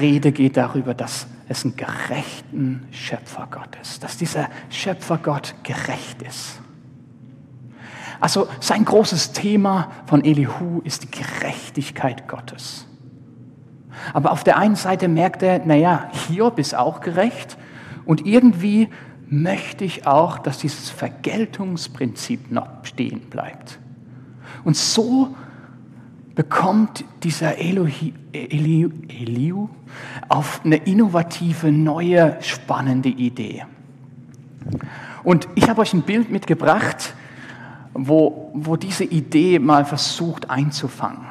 Rede 0.00 0.32
geht 0.32 0.56
darüber, 0.56 0.94
dass 0.94 1.26
es 1.48 1.64
einen 1.64 1.76
gerechten 1.76 2.86
Schöpfergott 2.90 3.76
ist, 3.80 4.02
dass 4.02 4.16
dieser 4.16 4.48
Schöpfergott 4.70 5.54
gerecht 5.62 6.22
ist. 6.22 6.60
Also 8.20 8.46
sein 8.60 8.84
großes 8.84 9.32
Thema 9.32 9.90
von 10.06 10.24
Elihu 10.24 10.80
ist 10.84 11.02
die 11.02 11.10
Gerechtigkeit 11.10 12.28
Gottes. 12.28 12.86
Aber 14.14 14.30
auf 14.30 14.44
der 14.44 14.56
einen 14.56 14.76
Seite 14.76 15.08
merkt 15.08 15.42
er, 15.42 15.64
naja, 15.64 16.08
Hiob 16.12 16.58
ist 16.58 16.74
auch 16.74 17.00
gerecht 17.00 17.58
und 18.04 18.24
irgendwie 18.24 18.88
möchte 19.32 19.86
ich 19.86 20.06
auch, 20.06 20.38
dass 20.38 20.58
dieses 20.58 20.90
Vergeltungsprinzip 20.90 22.50
noch 22.50 22.68
stehen 22.82 23.20
bleibt. 23.30 23.78
Und 24.62 24.76
so 24.76 25.34
bekommt 26.34 27.04
dieser 27.22 27.56
Elohi, 27.56 28.12
Eliu, 28.32 28.90
Eliu 29.08 29.70
auf 30.28 30.60
eine 30.64 30.76
innovative, 30.76 31.72
neue, 31.72 32.36
spannende 32.42 33.08
Idee. 33.08 33.64
Und 35.24 35.48
ich 35.54 35.66
habe 35.68 35.80
euch 35.80 35.94
ein 35.94 36.02
Bild 36.02 36.30
mitgebracht, 36.30 37.14
wo, 37.94 38.50
wo 38.52 38.76
diese 38.76 39.04
Idee 39.04 39.58
mal 39.58 39.86
versucht 39.86 40.50
einzufangen. 40.50 41.26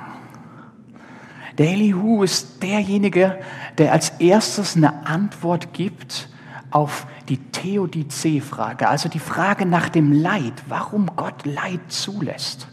Der 1.59 1.69
Elihu 1.69 2.23
ist 2.23 2.63
derjenige, 2.63 3.37
der 3.77 3.93
als 3.93 4.09
erstes 4.19 4.75
eine 4.75 5.05
Antwort 5.05 5.73
gibt 5.73 6.30
auf 6.71 7.05
die 7.29 7.37
Theodizee-Frage, 7.37 8.87
also 8.87 9.09
die 9.09 9.19
Frage 9.19 9.65
nach 9.65 9.89
dem 9.89 10.11
Leid, 10.11 10.63
warum 10.67 11.07
Gott 11.15 11.45
Leid 11.45 11.81
zulässt. 11.89 12.67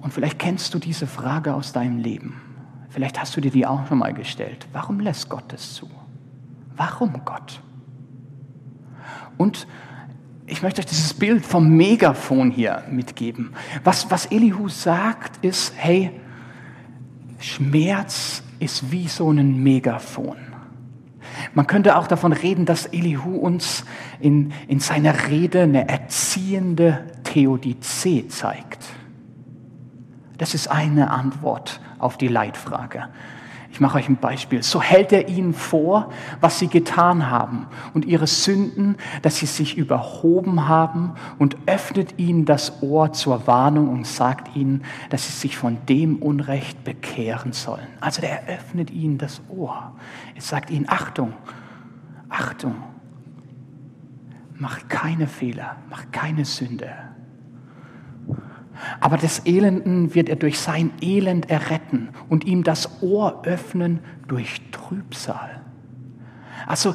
Und 0.00 0.12
vielleicht 0.12 0.38
kennst 0.38 0.74
du 0.74 0.78
diese 0.78 1.06
Frage 1.06 1.54
aus 1.54 1.72
deinem 1.72 1.98
Leben. 1.98 2.40
Vielleicht 2.90 3.18
hast 3.20 3.36
du 3.36 3.40
dir 3.40 3.50
die 3.50 3.66
auch 3.66 3.86
schon 3.86 3.98
mal 3.98 4.12
gestellt. 4.12 4.66
Warum 4.72 5.00
lässt 5.00 5.28
Gott 5.30 5.52
es 5.52 5.74
zu? 5.74 5.88
Warum 6.76 7.24
Gott? 7.24 7.62
Und 9.38 9.66
ich 10.46 10.62
möchte 10.62 10.80
euch 10.80 10.86
dieses 10.86 11.14
Bild 11.14 11.46
vom 11.46 11.68
Megafon 11.76 12.50
hier 12.50 12.82
mitgeben. 12.90 13.54
Was, 13.84 14.10
was 14.10 14.26
Elihu 14.26 14.68
sagt, 14.68 15.42
ist, 15.44 15.72
hey, 15.76 16.10
Schmerz 17.38 18.42
ist 18.58 18.90
wie 18.92 19.08
so 19.08 19.30
ein 19.30 19.62
Megafon. 19.62 20.36
Man 21.54 21.66
könnte 21.66 21.96
auch 21.96 22.06
davon 22.06 22.32
reden, 22.32 22.64
dass 22.66 22.86
Elihu 22.86 23.36
uns 23.36 23.84
in, 24.20 24.52
in 24.68 24.80
seiner 24.80 25.28
Rede 25.28 25.62
eine 25.62 25.88
erziehende 25.88 27.06
Theodizee 27.24 28.28
zeigt. 28.28 28.84
Das 30.38 30.54
ist 30.54 30.68
eine 30.68 31.10
Antwort 31.10 31.80
auf 31.98 32.18
die 32.18 32.28
Leitfrage. 32.28 33.08
Ich 33.72 33.80
mache 33.80 33.96
euch 33.96 34.08
ein 34.08 34.18
Beispiel. 34.18 34.62
So 34.62 34.82
hält 34.82 35.12
er 35.12 35.28
ihnen 35.28 35.54
vor, 35.54 36.10
was 36.42 36.58
sie 36.58 36.68
getan 36.68 37.30
haben 37.30 37.66
und 37.94 38.04
ihre 38.04 38.26
Sünden, 38.26 38.96
dass 39.22 39.38
sie 39.38 39.46
sich 39.46 39.78
überhoben 39.78 40.68
haben 40.68 41.14
und 41.38 41.56
öffnet 41.64 42.18
ihnen 42.18 42.44
das 42.44 42.82
Ohr 42.82 43.14
zur 43.14 43.46
Warnung 43.46 43.88
und 43.88 44.06
sagt 44.06 44.54
ihnen, 44.54 44.84
dass 45.08 45.26
sie 45.26 45.32
sich 45.32 45.56
von 45.56 45.78
dem 45.88 46.16
Unrecht 46.16 46.84
bekehren 46.84 47.54
sollen. 47.54 47.86
Also 48.00 48.20
er 48.20 48.46
öffnet 48.46 48.90
ihnen 48.90 49.16
das 49.16 49.40
Ohr. 49.48 49.92
Er 50.34 50.42
sagt 50.42 50.70
ihnen, 50.70 50.86
Achtung, 50.86 51.32
Achtung, 52.28 52.74
macht 54.58 54.90
keine 54.90 55.26
Fehler, 55.26 55.76
macht 55.88 56.12
keine 56.12 56.44
Sünde. 56.44 56.92
Aber 59.00 59.16
des 59.16 59.40
Elenden 59.46 60.14
wird 60.14 60.28
er 60.28 60.36
durch 60.36 60.58
sein 60.58 60.90
Elend 61.00 61.50
erretten 61.50 62.08
und 62.28 62.44
ihm 62.44 62.64
das 62.64 63.02
Ohr 63.02 63.42
öffnen 63.44 64.00
durch 64.28 64.60
Trübsal. 64.70 65.62
Also 66.66 66.94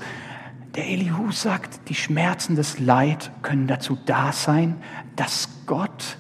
der 0.76 0.88
Elihu 0.88 1.32
sagt, 1.32 1.90
die 1.90 1.96
Schmerzen 1.96 2.56
des 2.56 2.80
Leid 2.80 3.32
können 3.42 3.68
dazu 3.68 3.98
da 4.06 4.32
sein, 4.32 4.76
dass 5.16 5.50
Gott 5.66 6.18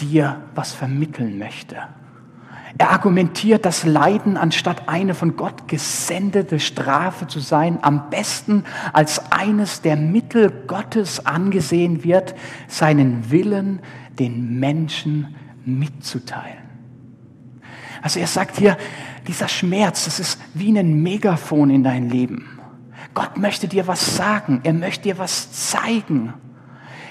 dir 0.00 0.42
was 0.54 0.72
vermitteln 0.72 1.38
möchte. 1.38 1.76
Er 2.78 2.90
argumentiert, 2.90 3.64
dass 3.66 3.84
Leiden 3.84 4.36
anstatt 4.36 4.88
eine 4.88 5.14
von 5.14 5.36
Gott 5.36 5.68
gesendete 5.68 6.58
Strafe 6.58 7.26
zu 7.26 7.38
sein, 7.38 7.78
am 7.82 8.08
besten 8.08 8.64
als 8.92 9.30
eines 9.30 9.82
der 9.82 9.96
Mittel 9.96 10.50
Gottes 10.66 11.26
angesehen 11.26 12.02
wird, 12.02 12.34
seinen 12.68 13.30
Willen 13.30 13.80
den 14.18 14.58
Menschen 14.58 15.34
mitzuteilen. 15.64 16.58
Also 18.02 18.18
er 18.18 18.26
sagt 18.26 18.58
hier, 18.58 18.76
dieser 19.28 19.48
Schmerz, 19.48 20.04
das 20.04 20.18
ist 20.18 20.40
wie 20.54 20.76
ein 20.76 21.02
Megafon 21.02 21.70
in 21.70 21.84
dein 21.84 22.10
Leben. 22.10 22.58
Gott 23.14 23.36
möchte 23.36 23.68
dir 23.68 23.86
was 23.86 24.16
sagen, 24.16 24.60
er 24.64 24.72
möchte 24.72 25.04
dir 25.04 25.18
was 25.18 25.52
zeigen, 25.52 26.34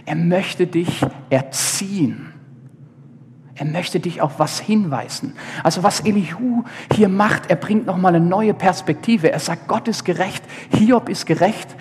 er 0.05 0.15
möchte 0.15 0.67
dich 0.67 1.05
erziehen. 1.29 2.27
Er 3.55 3.65
möchte 3.67 3.99
dich 3.99 4.21
auf 4.21 4.39
was 4.39 4.59
hinweisen. 4.59 5.35
Also 5.63 5.83
was 5.83 5.99
Elihu 5.99 6.63
hier 6.95 7.09
macht, 7.09 7.51
er 7.51 7.55
bringt 7.55 7.85
nochmal 7.85 8.15
eine 8.15 8.25
neue 8.25 8.55
Perspektive. 8.55 9.31
Er 9.31 9.37
sagt, 9.37 9.67
Gott 9.67 9.87
ist 9.87 10.03
gerecht, 10.03 10.43
Hiob 10.75 11.09
ist 11.09 11.27
gerecht 11.27 11.75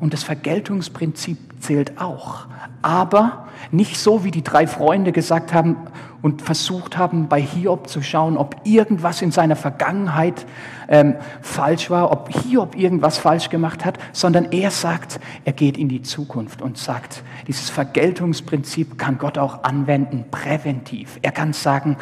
und 0.00 0.12
das 0.12 0.22
Vergeltungsprinzip 0.22 1.38
zählt 1.60 2.00
auch. 2.00 2.46
Aber 2.82 3.48
nicht 3.72 3.98
so, 3.98 4.24
wie 4.24 4.30
die 4.30 4.44
drei 4.44 4.66
Freunde 4.66 5.12
gesagt 5.12 5.52
haben 5.52 5.76
und 6.22 6.42
versucht 6.42 6.96
haben, 6.96 7.28
bei 7.28 7.40
Hiob 7.40 7.88
zu 7.88 8.02
schauen, 8.02 8.36
ob 8.36 8.56
irgendwas 8.64 9.22
in 9.22 9.30
seiner 9.30 9.56
Vergangenheit 9.56 10.46
ähm, 10.88 11.16
falsch 11.42 11.90
war, 11.90 12.10
ob 12.12 12.30
Hiob 12.30 12.76
irgendwas 12.76 13.18
falsch 13.18 13.50
gemacht 13.50 13.84
hat, 13.84 13.98
sondern 14.12 14.52
er 14.52 14.70
sagt, 14.70 15.20
er 15.44 15.52
geht 15.52 15.76
in 15.76 15.88
die 15.88 16.02
Zukunft 16.02 16.62
und 16.62 16.78
sagt, 16.78 17.22
dieses 17.46 17.70
Vergeltungsprinzip 17.70 18.98
kann 18.98 19.18
Gott 19.18 19.38
auch 19.38 19.64
anwenden, 19.64 20.24
präventiv. 20.30 21.18
Er 21.22 21.32
kann 21.32 21.52
sagen, 21.52 21.96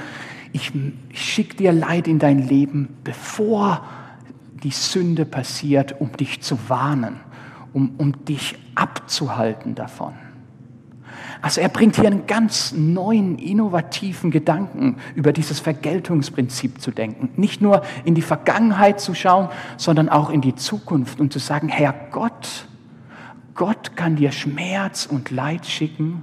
ich, 0.52 0.72
ich 1.10 1.22
schicke 1.22 1.56
dir 1.56 1.72
Leid 1.72 2.08
in 2.08 2.18
dein 2.18 2.46
Leben, 2.46 2.96
bevor 3.04 3.84
die 4.62 4.70
Sünde 4.70 5.26
passiert, 5.26 6.00
um 6.00 6.12
dich 6.12 6.40
zu 6.40 6.58
warnen 6.68 7.20
um, 7.76 7.92
um 7.99 8.25
dich 8.25 8.56
abzuhalten 8.75 9.75
davon. 9.75 10.14
Also 11.42 11.61
er 11.61 11.68
bringt 11.68 11.97
hier 11.97 12.06
einen 12.06 12.26
ganz 12.26 12.73
neuen, 12.73 13.37
innovativen 13.37 14.30
Gedanken 14.30 14.97
über 15.14 15.35
dieses 15.35 15.61
Vergeltungsprinzip 15.61 16.80
zu 16.80 16.90
denken. 16.90 17.28
Nicht 17.37 17.61
nur 17.61 17.83
in 18.06 18.14
die 18.14 18.23
Vergangenheit 18.23 18.99
zu 18.99 19.14
schauen, 19.14 19.50
sondern 19.76 20.09
auch 20.09 20.30
in 20.30 20.40
die 20.40 20.54
Zukunft 20.54 21.21
und 21.21 21.35
zu 21.35 21.38
sagen, 21.38 21.68
Herr 21.68 21.95
Gott, 22.11 22.66
Gott 23.54 23.95
kann 23.95 24.16
dir 24.16 24.33
Schmerz 24.33 25.04
und 25.04 25.30
Leid 25.30 25.66
schicken, 25.66 26.23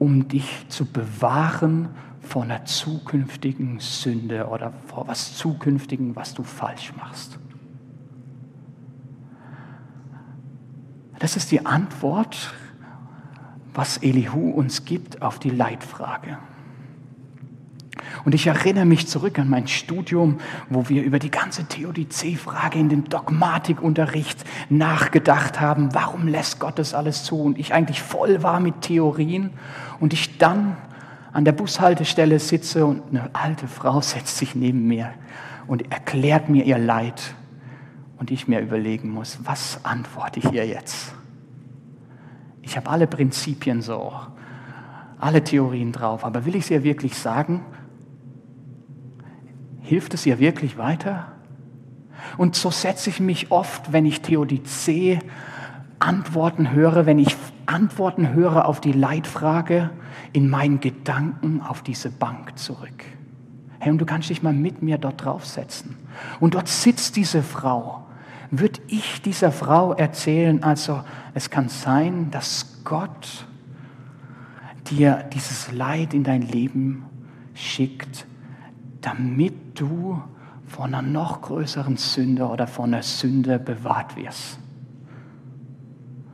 um 0.00 0.26
dich 0.26 0.66
zu 0.68 0.84
bewahren 0.84 1.90
vor 2.20 2.42
einer 2.42 2.64
zukünftigen 2.64 3.78
Sünde 3.78 4.48
oder 4.48 4.72
vor 4.86 5.06
was 5.06 5.36
zukünftigen, 5.36 6.16
was 6.16 6.34
du 6.34 6.42
falsch 6.42 6.92
machst. 6.96 7.38
Das 11.18 11.36
ist 11.36 11.50
die 11.50 11.64
Antwort, 11.64 12.52
was 13.72 13.98
Elihu 13.98 14.50
uns 14.50 14.84
gibt 14.84 15.22
auf 15.22 15.38
die 15.38 15.50
Leitfrage. 15.50 16.38
Und 18.24 18.34
ich 18.34 18.46
erinnere 18.46 18.84
mich 18.84 19.06
zurück 19.06 19.38
an 19.38 19.48
mein 19.48 19.68
Studium, 19.68 20.38
wo 20.68 20.88
wir 20.88 21.02
über 21.02 21.18
die 21.18 21.30
ganze 21.30 21.64
Theodizee-Frage 21.64 22.78
in 22.78 22.88
den 22.88 23.04
Dogmatikunterricht 23.04 24.44
nachgedacht 24.70 25.60
haben. 25.60 25.94
Warum 25.94 26.28
lässt 26.28 26.60
Gott 26.60 26.78
das 26.78 26.94
alles 26.94 27.24
zu? 27.24 27.40
Und 27.40 27.58
ich 27.58 27.74
eigentlich 27.74 28.02
voll 28.02 28.42
war 28.42 28.60
mit 28.60 28.82
Theorien 28.82 29.50
und 30.00 30.12
ich 30.12 30.38
dann 30.38 30.76
an 31.32 31.44
der 31.44 31.52
Bushaltestelle 31.52 32.38
sitze 32.38 32.86
und 32.86 33.02
eine 33.10 33.30
alte 33.32 33.66
Frau 33.66 34.00
setzt 34.00 34.38
sich 34.38 34.54
neben 34.54 34.86
mir 34.86 35.12
und 35.66 35.90
erklärt 35.92 36.48
mir 36.48 36.64
ihr 36.64 36.78
Leid 36.78 37.34
und 38.24 38.30
ich 38.30 38.48
mir 38.48 38.60
überlegen 38.60 39.10
muss, 39.10 39.40
was 39.44 39.84
antworte 39.84 40.38
ich 40.38 40.50
ihr 40.50 40.66
jetzt? 40.66 41.14
Ich 42.62 42.74
habe 42.74 42.88
alle 42.88 43.06
Prinzipien 43.06 43.82
so, 43.82 44.14
alle 45.18 45.44
Theorien 45.44 45.92
drauf, 45.92 46.24
aber 46.24 46.46
will 46.46 46.56
ich 46.56 46.64
es 46.64 46.70
ihr 46.70 46.84
wirklich 46.84 47.18
sagen? 47.18 47.66
Hilft 49.82 50.14
es 50.14 50.24
ihr 50.24 50.38
wirklich 50.38 50.78
weiter? 50.78 51.32
Und 52.38 52.56
so 52.56 52.70
setze 52.70 53.10
ich 53.10 53.20
mich 53.20 53.50
oft, 53.50 53.92
wenn 53.92 54.06
ich 54.06 54.22
Theodizee 54.22 55.18
Antworten 55.98 56.72
höre, 56.72 57.04
wenn 57.04 57.18
ich 57.18 57.36
Antworten 57.66 58.32
höre 58.32 58.64
auf 58.64 58.80
die 58.80 58.92
Leitfrage, 58.92 59.90
in 60.32 60.48
meinen 60.48 60.80
Gedanken 60.80 61.60
auf 61.60 61.82
diese 61.82 62.08
Bank 62.08 62.58
zurück. 62.58 63.04
Hey, 63.80 63.92
und 63.92 63.98
du 63.98 64.06
kannst 64.06 64.30
dich 64.30 64.42
mal 64.42 64.54
mit 64.54 64.80
mir 64.80 64.96
dort 64.96 65.22
draufsetzen. 65.22 65.94
Und 66.40 66.54
dort 66.54 66.68
sitzt 66.68 67.16
diese 67.16 67.42
Frau 67.42 68.03
würde 68.58 68.80
ich 68.88 69.22
dieser 69.22 69.52
Frau 69.52 69.92
erzählen, 69.92 70.62
also 70.62 71.02
es 71.34 71.50
kann 71.50 71.68
sein, 71.68 72.30
dass 72.30 72.82
Gott 72.84 73.46
dir 74.90 75.24
dieses 75.32 75.72
Leid 75.72 76.14
in 76.14 76.24
dein 76.24 76.42
Leben 76.42 77.04
schickt, 77.54 78.26
damit 79.00 79.80
du 79.80 80.22
vor 80.66 80.86
einer 80.86 81.02
noch 81.02 81.42
größeren 81.42 81.96
Sünde 81.96 82.46
oder 82.46 82.66
vor 82.66 82.84
einer 82.84 83.02
Sünde 83.02 83.58
bewahrt 83.58 84.16
wirst. 84.16 84.58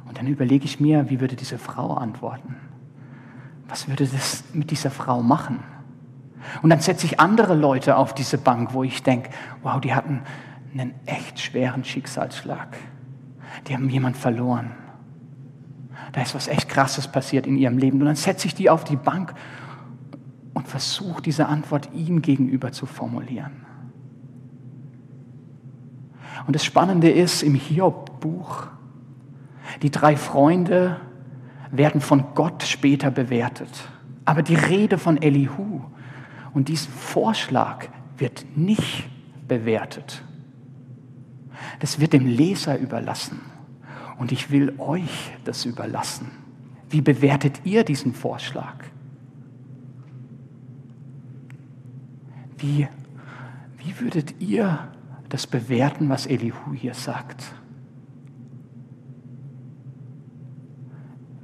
Und 0.06 0.18
dann 0.18 0.26
überlege 0.26 0.64
ich 0.64 0.80
mir, 0.80 1.10
wie 1.10 1.20
würde 1.20 1.36
diese 1.36 1.58
Frau 1.58 1.94
antworten? 1.94 2.56
Was 3.68 3.88
würde 3.88 4.06
das 4.06 4.44
mit 4.52 4.70
dieser 4.70 4.90
Frau 4.90 5.22
machen? 5.22 5.60
Und 6.62 6.70
dann 6.70 6.80
setze 6.80 7.06
ich 7.06 7.20
andere 7.20 7.54
Leute 7.54 7.96
auf 7.96 8.14
diese 8.14 8.38
Bank, 8.38 8.72
wo 8.72 8.82
ich 8.82 9.02
denke, 9.02 9.30
wow, 9.62 9.80
die 9.80 9.94
hatten 9.94 10.22
einen 10.72 10.94
echt 11.06 11.40
schweren 11.40 11.84
Schicksalsschlag. 11.84 12.76
Die 13.66 13.74
haben 13.74 13.88
jemand 13.88 14.16
verloren. 14.16 14.72
Da 16.12 16.22
ist 16.22 16.34
was 16.34 16.48
echt 16.48 16.68
Krasses 16.68 17.08
passiert 17.08 17.46
in 17.46 17.56
ihrem 17.56 17.78
Leben. 17.78 18.00
Und 18.00 18.06
dann 18.06 18.16
setze 18.16 18.46
ich 18.46 18.54
die 18.54 18.70
auf 18.70 18.84
die 18.84 18.96
Bank 18.96 19.34
und 20.54 20.66
versuche 20.66 21.22
diese 21.22 21.46
Antwort 21.46 21.90
ihm 21.94 22.22
gegenüber 22.22 22.72
zu 22.72 22.86
formulieren. 22.86 23.66
Und 26.46 26.54
das 26.54 26.64
Spannende 26.64 27.10
ist 27.10 27.42
im 27.42 27.54
Hiob-Buch, 27.54 28.68
die 29.82 29.90
drei 29.90 30.16
Freunde 30.16 30.96
werden 31.70 32.00
von 32.00 32.24
Gott 32.34 32.62
später 32.62 33.10
bewertet. 33.10 33.70
Aber 34.24 34.42
die 34.42 34.54
Rede 34.54 34.98
von 34.98 35.20
Elihu 35.20 35.82
und 36.52 36.68
diesen 36.68 36.92
Vorschlag 36.92 37.86
wird 38.16 38.44
nicht 38.56 39.08
bewertet. 39.46 40.22
Das 41.80 41.99
wird 41.99 42.12
dem 42.12 42.26
Leser 42.26 42.78
überlassen. 42.78 43.40
Und 44.19 44.32
ich 44.32 44.50
will 44.50 44.75
euch 44.78 45.32
das 45.45 45.64
überlassen. 45.64 46.30
Wie 46.90 47.00
bewertet 47.00 47.62
ihr 47.64 47.84
diesen 47.84 48.12
Vorschlag? 48.12 48.75
Wie, 52.58 52.86
wie 53.78 54.00
würdet 54.00 54.34
ihr 54.40 54.88
das 55.30 55.47
bewerten, 55.47 56.08
was 56.10 56.26
Elihu 56.26 56.75
hier 56.75 56.95
sagt? 56.95 57.54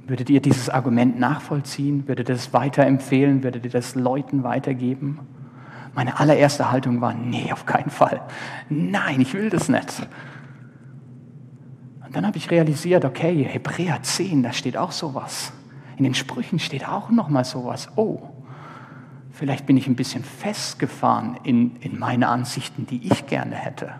Würdet 0.05 0.29
ihr 0.29 0.41
dieses 0.41 0.69
Argument 0.69 1.19
nachvollziehen? 1.19 2.07
Würdet 2.07 2.29
ihr 2.29 2.35
das 2.35 2.53
weiterempfehlen? 2.53 3.43
Würdet 3.43 3.65
ihr 3.65 3.71
das 3.71 3.95
Leuten 3.95 4.43
weitergeben? 4.43 5.19
Meine 5.97 6.19
allererste 6.19 6.69
Haltung 6.69 7.01
war, 7.01 7.15
nee, 7.15 7.51
auf 7.51 7.65
keinen 7.65 7.89
Fall. 7.89 8.21
Nein, 8.69 9.19
ich 9.19 9.33
will 9.33 9.49
das 9.49 9.67
nicht. 9.67 10.07
Und 12.05 12.15
dann 12.15 12.27
habe 12.27 12.37
ich 12.37 12.51
realisiert, 12.51 13.03
okay, 13.03 13.43
Hebräer 13.43 14.03
10, 14.03 14.43
da 14.43 14.53
steht 14.53 14.77
auch 14.77 14.91
sowas. 14.91 15.53
In 15.97 16.03
den 16.03 16.13
Sprüchen 16.13 16.59
steht 16.59 16.87
auch 16.87 17.09
nochmal 17.09 17.45
sowas. 17.45 17.87
Oh, 17.95 18.19
vielleicht 19.31 19.65
bin 19.65 19.75
ich 19.75 19.87
ein 19.87 19.95
bisschen 19.95 20.23
festgefahren 20.23 21.39
in, 21.41 21.77
in 21.77 21.97
meine 21.97 22.27
Ansichten, 22.27 22.85
die 22.85 23.07
ich 23.11 23.25
gerne 23.25 23.55
hätte. 23.55 23.95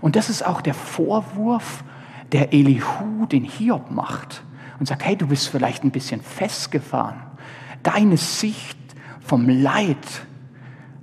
Und 0.00 0.16
das 0.16 0.30
ist 0.30 0.42
auch 0.42 0.62
der 0.62 0.72
Vorwurf, 0.72 1.84
der 2.32 2.54
Elihu 2.54 3.26
den 3.26 3.44
Hiob 3.44 3.90
macht 3.90 4.42
und 4.78 4.86
sagt, 4.86 5.04
hey, 5.04 5.16
du 5.16 5.26
bist 5.26 5.48
vielleicht 5.48 5.84
ein 5.84 5.90
bisschen 5.90 6.22
festgefahren. 6.22 7.20
Deine 7.82 8.16
Sicht 8.16 8.79
vom 9.20 9.48
Leid 9.48 9.96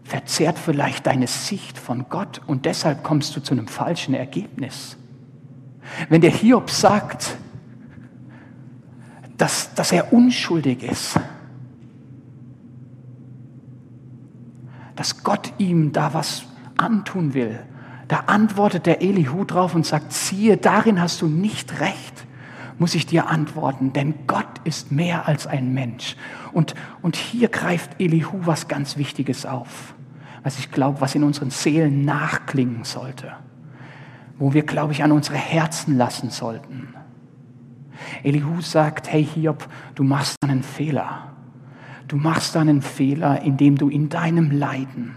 verzerrt 0.03 0.57
vielleicht 0.57 1.05
deine 1.07 1.27
Sicht 1.27 1.77
von 1.77 2.07
Gott 2.09 2.41
und 2.47 2.65
deshalb 2.65 3.03
kommst 3.03 3.35
du 3.35 3.41
zu 3.41 3.53
einem 3.53 3.67
falschen 3.67 4.13
Ergebnis. 4.13 4.97
Wenn 6.09 6.21
der 6.21 6.31
Hiob 6.31 6.69
sagt, 6.69 7.37
dass, 9.37 9.73
dass 9.73 9.91
er 9.91 10.13
unschuldig 10.13 10.83
ist, 10.83 11.19
dass 14.95 15.23
Gott 15.23 15.53
ihm 15.57 15.91
da 15.91 16.13
was 16.13 16.43
antun 16.77 17.33
will, 17.33 17.59
da 18.07 18.21
antwortet 18.27 18.85
der 18.85 19.01
Elihu 19.01 19.43
drauf 19.43 19.75
und 19.75 19.85
sagt, 19.85 20.13
siehe, 20.13 20.57
darin 20.57 21.01
hast 21.01 21.21
du 21.21 21.27
nicht 21.27 21.79
recht 21.79 22.26
muss 22.79 22.95
ich 22.95 23.05
dir 23.05 23.27
antworten, 23.27 23.93
denn 23.93 24.13
Gott 24.27 24.47
ist 24.63 24.91
mehr 24.91 25.27
als 25.27 25.47
ein 25.47 25.73
Mensch. 25.73 26.15
Und, 26.53 26.75
und 27.01 27.15
hier 27.15 27.49
greift 27.49 27.99
Elihu 27.99 28.39
was 28.45 28.67
ganz 28.67 28.97
Wichtiges 28.97 29.45
auf, 29.45 29.95
was 30.43 30.59
ich 30.59 30.71
glaube, 30.71 31.01
was 31.01 31.15
in 31.15 31.23
unseren 31.23 31.49
Seelen 31.49 32.05
nachklingen 32.05 32.83
sollte, 32.83 33.33
wo 34.37 34.53
wir, 34.53 34.63
glaube 34.63 34.93
ich, 34.93 35.03
an 35.03 35.11
unsere 35.11 35.37
Herzen 35.37 35.97
lassen 35.97 36.29
sollten. 36.29 36.93
Elihu 38.23 38.61
sagt, 38.61 39.11
hey 39.11 39.25
Hiob, 39.25 39.67
du 39.95 40.03
machst 40.03 40.35
einen 40.43 40.63
Fehler. 40.63 41.33
Du 42.07 42.15
machst 42.15 42.55
einen 42.55 42.81
Fehler, 42.81 43.41
indem 43.41 43.77
du 43.77 43.89
in 43.89 44.07
deinem 44.07 44.51
Leiden 44.51 45.15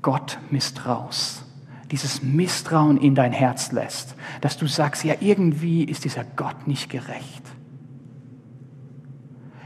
Gott 0.00 0.38
misstraust 0.50 1.45
dieses 1.90 2.22
Misstrauen 2.22 2.98
in 2.98 3.14
dein 3.14 3.32
Herz 3.32 3.72
lässt, 3.72 4.14
dass 4.40 4.56
du 4.56 4.66
sagst, 4.66 5.04
ja, 5.04 5.14
irgendwie 5.20 5.84
ist 5.84 6.04
dieser 6.04 6.24
Gott 6.24 6.66
nicht 6.66 6.90
gerecht. 6.90 7.42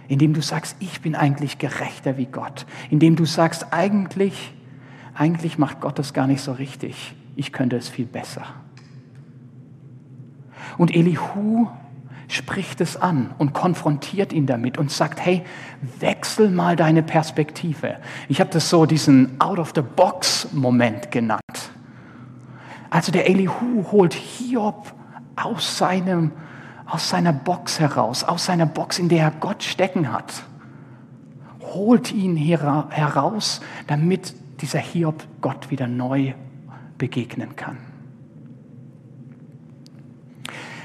Indem 0.09 0.35
du 0.35 0.43
sagst, 0.43 0.77
ich 0.81 1.01
bin 1.01 1.15
eigentlich 1.15 1.59
gerechter 1.59 2.17
wie 2.17 2.27
Gott. 2.27 2.67
Indem 2.91 3.17
du 3.17 3.25
sagst, 3.25 3.73
eigentlich, 3.73 4.53
eigentlich 5.15 5.57
macht 5.57 5.81
Gott 5.81 5.99
das 5.99 6.13
gar 6.13 6.27
nicht 6.27 6.41
so 6.41 6.53
richtig. 6.53 7.15
Ich 7.37 7.53
könnte 7.53 7.77
es 7.77 7.89
viel 7.89 8.07
besser. 8.07 8.43
Und 10.79 10.95
Elihu 10.95 11.69
spricht 12.29 12.81
es 12.81 12.97
an 12.97 13.35
und 13.39 13.53
konfrontiert 13.53 14.33
ihn 14.33 14.47
damit 14.47 14.79
und 14.79 14.91
sagt, 14.91 15.21
hey, 15.25 15.43
wechsel 15.99 16.51
mal 16.51 16.77
deine 16.77 17.03
Perspektive. 17.03 17.97
Ich 18.29 18.41
habe 18.41 18.51
das 18.51 18.71
so 18.71 18.87
diesen 18.87 19.41
Out-of-the-Box-Moment 19.41 21.11
genannt. 21.11 21.41
Also 22.91 23.13
der 23.13 23.29
Elihu 23.31 23.87
holt 23.93 24.15
Hiob 24.15 24.93
aus, 25.37 25.79
seinem, 25.79 26.33
aus 26.87 27.09
seiner 27.09 27.33
Box 27.33 27.79
heraus, 27.79 28.25
aus 28.25 28.45
seiner 28.45 28.67
Box, 28.67 28.99
in 28.99 29.09
der 29.09 29.25
er 29.25 29.31
Gott 29.31 29.63
stecken 29.63 30.13
hat. 30.13 30.43
Holt 31.61 32.13
ihn 32.13 32.37
heraus, 32.37 33.61
damit 33.87 34.35
dieser 34.61 34.81
Hiob 34.81 35.25
Gott 35.41 35.71
wieder 35.71 35.87
neu 35.87 36.35
begegnen 36.99 37.55
kann. 37.55 37.79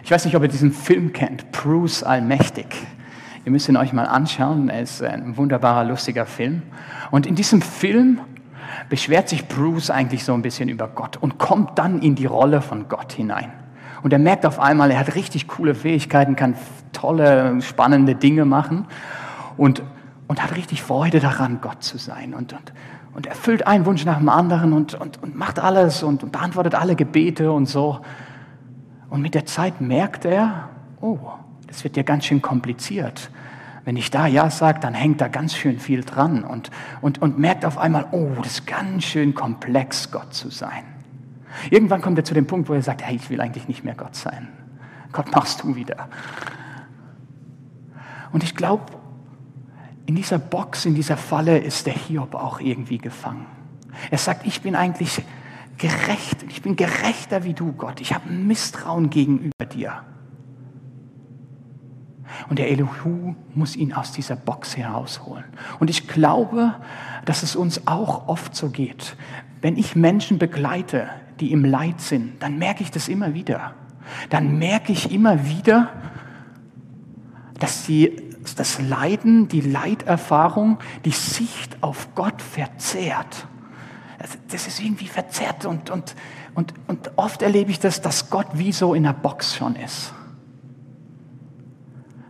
Ich 0.03 0.11
weiß 0.11 0.25
nicht, 0.25 0.35
ob 0.35 0.43
ihr 0.43 0.49
diesen 0.49 0.71
Film 0.71 1.11
kennt, 1.11 1.51
Bruce 1.51 2.03
Allmächtig. 2.03 2.67
Ihr 3.43 3.51
müsst 3.51 3.67
ihn 3.67 3.77
euch 3.77 3.91
mal 3.91 4.05
anschauen. 4.05 4.69
Er 4.69 4.81
ist 4.81 5.01
ein 5.01 5.35
wunderbarer, 5.37 5.83
lustiger 5.83 6.27
Film. 6.27 6.61
Und 7.09 7.25
in 7.25 7.35
diesem 7.35 7.61
Film 7.61 8.21
beschwert 8.89 9.29
sich 9.29 9.47
Bruce 9.47 9.89
eigentlich 9.89 10.23
so 10.23 10.33
ein 10.33 10.41
bisschen 10.41 10.69
über 10.69 10.87
Gott 10.87 11.17
und 11.17 11.37
kommt 11.37 11.77
dann 11.77 12.01
in 12.01 12.15
die 12.15 12.25
Rolle 12.25 12.61
von 12.61 12.87
Gott 12.87 13.13
hinein. 13.13 13.51
Und 14.03 14.13
er 14.13 14.19
merkt 14.19 14.45
auf 14.45 14.59
einmal, 14.59 14.91
er 14.91 14.99
hat 14.99 15.15
richtig 15.15 15.47
coole 15.47 15.73
Fähigkeiten, 15.73 16.35
kann 16.35 16.55
tolle, 16.93 17.61
spannende 17.61 18.13
Dinge 18.15 18.45
machen. 18.45 18.85
Und, 19.57 19.81
und 20.27 20.43
hat 20.43 20.55
richtig 20.55 20.83
Freude 20.83 21.19
daran, 21.19 21.59
Gott 21.61 21.83
zu 21.83 21.97
sein 21.97 22.33
und, 22.33 22.53
und, 22.53 22.73
und 23.13 23.25
erfüllt 23.25 23.65
einen 23.67 23.85
Wunsch 23.85 24.05
nach 24.05 24.17
dem 24.17 24.29
anderen 24.29 24.73
und, 24.73 24.93
und, 24.95 25.21
und 25.23 25.35
macht 25.35 25.59
alles 25.59 26.03
und, 26.03 26.31
beantwortet 26.31 26.75
alle 26.75 26.95
Gebete 26.95 27.51
und 27.51 27.67
so. 27.67 28.01
Und 29.09 29.21
mit 29.21 29.33
der 29.33 29.45
Zeit 29.45 29.81
merkt 29.81 30.25
er, 30.25 30.69
oh, 31.01 31.17
das 31.67 31.83
wird 31.83 31.95
ja 31.97 32.03
ganz 32.03 32.25
schön 32.25 32.41
kompliziert. 32.41 33.29
Wenn 33.85 33.97
ich 33.97 34.09
da 34.09 34.25
Ja 34.25 34.49
sage, 34.49 34.79
dann 34.79 34.95
hängt 34.95 35.21
da 35.21 35.27
ganz 35.27 35.55
schön 35.55 35.79
viel 35.79 36.03
dran 36.03 36.43
und, 36.43 36.71
und, 37.01 37.21
und 37.21 37.37
merkt 37.37 37.65
auf 37.65 37.77
einmal, 37.77 38.07
oh, 38.11 38.31
das 38.41 38.53
ist 38.53 38.67
ganz 38.67 39.03
schön 39.03 39.35
komplex, 39.35 40.11
Gott 40.11 40.33
zu 40.33 40.49
sein. 40.49 40.83
Irgendwann 41.69 42.01
kommt 42.01 42.17
er 42.17 42.25
zu 42.25 42.33
dem 42.33 42.47
Punkt, 42.47 42.67
wo 42.67 42.73
er 42.73 42.81
sagt, 42.81 43.03
hey, 43.03 43.15
ich 43.15 43.29
will 43.29 43.39
eigentlich 43.39 43.67
nicht 43.67 43.83
mehr 43.83 43.93
Gott 43.93 44.15
sein. 44.15 44.47
Gott 45.11 45.31
machst 45.31 45.63
du 45.63 45.75
wieder. 45.75 46.09
Und 48.33 48.43
ich 48.43 48.55
glaube, 48.55 48.85
in 50.07 50.15
dieser 50.15 50.39
Box, 50.39 50.85
in 50.85 50.95
dieser 50.95 51.15
Falle 51.15 51.59
ist 51.59 51.85
der 51.85 51.93
Hiob 51.93 52.35
auch 52.35 52.59
irgendwie 52.59 52.97
gefangen. 52.97 53.45
Er 54.11 54.17
sagt, 54.17 54.45
ich 54.45 54.61
bin 54.61 54.75
eigentlich 54.75 55.21
gerecht, 55.77 56.43
ich 56.49 56.61
bin 56.61 56.75
gerechter 56.75 57.43
wie 57.43 57.53
du, 57.53 57.71
Gott. 57.73 58.01
Ich 58.01 58.13
habe 58.13 58.29
Misstrauen 58.29 59.09
gegenüber 59.09 59.65
dir. 59.65 60.03
Und 62.49 62.59
der 62.59 62.69
Elihu 62.69 63.35
muss 63.53 63.75
ihn 63.75 63.93
aus 63.93 64.11
dieser 64.11 64.35
Box 64.35 64.77
herausholen. 64.77 65.45
Und 65.79 65.89
ich 65.89 66.07
glaube, 66.07 66.75
dass 67.25 67.43
es 67.43 67.55
uns 67.55 67.87
auch 67.87 68.27
oft 68.27 68.55
so 68.55 68.69
geht. 68.69 69.15
Wenn 69.61 69.77
ich 69.77 69.95
Menschen 69.95 70.37
begleite, 70.37 71.09
die 71.39 71.51
im 71.51 71.65
Leid 71.65 72.01
sind, 72.01 72.41
dann 72.41 72.57
merke 72.57 72.83
ich 72.83 72.91
das 72.91 73.07
immer 73.07 73.33
wieder. 73.33 73.73
Dann 74.29 74.57
merke 74.57 74.91
ich 74.91 75.11
immer 75.11 75.45
wieder, 75.47 75.89
dass 77.59 77.85
sie 77.85 78.21
das 78.55 78.79
Leiden, 78.79 79.47
die 79.47 79.61
Leiterfahrung, 79.61 80.77
die 81.03 81.11
Sicht 81.11 81.81
auf 81.81 82.13
Gott 82.13 82.41
verzehrt. 82.41 83.47
Das 84.49 84.67
ist 84.67 84.79
irgendwie 84.79 85.07
verzerrt 85.07 85.65
und, 85.65 85.89
und, 85.89 86.15
und, 86.53 86.73
und 86.87 87.11
oft 87.15 87.41
erlebe 87.41 87.71
ich 87.71 87.79
das, 87.79 88.01
dass 88.01 88.29
Gott 88.29 88.47
wie 88.53 88.71
so 88.71 88.93
in 88.93 89.03
der 89.03 89.13
Box 89.13 89.55
schon 89.55 89.75
ist 89.75 90.13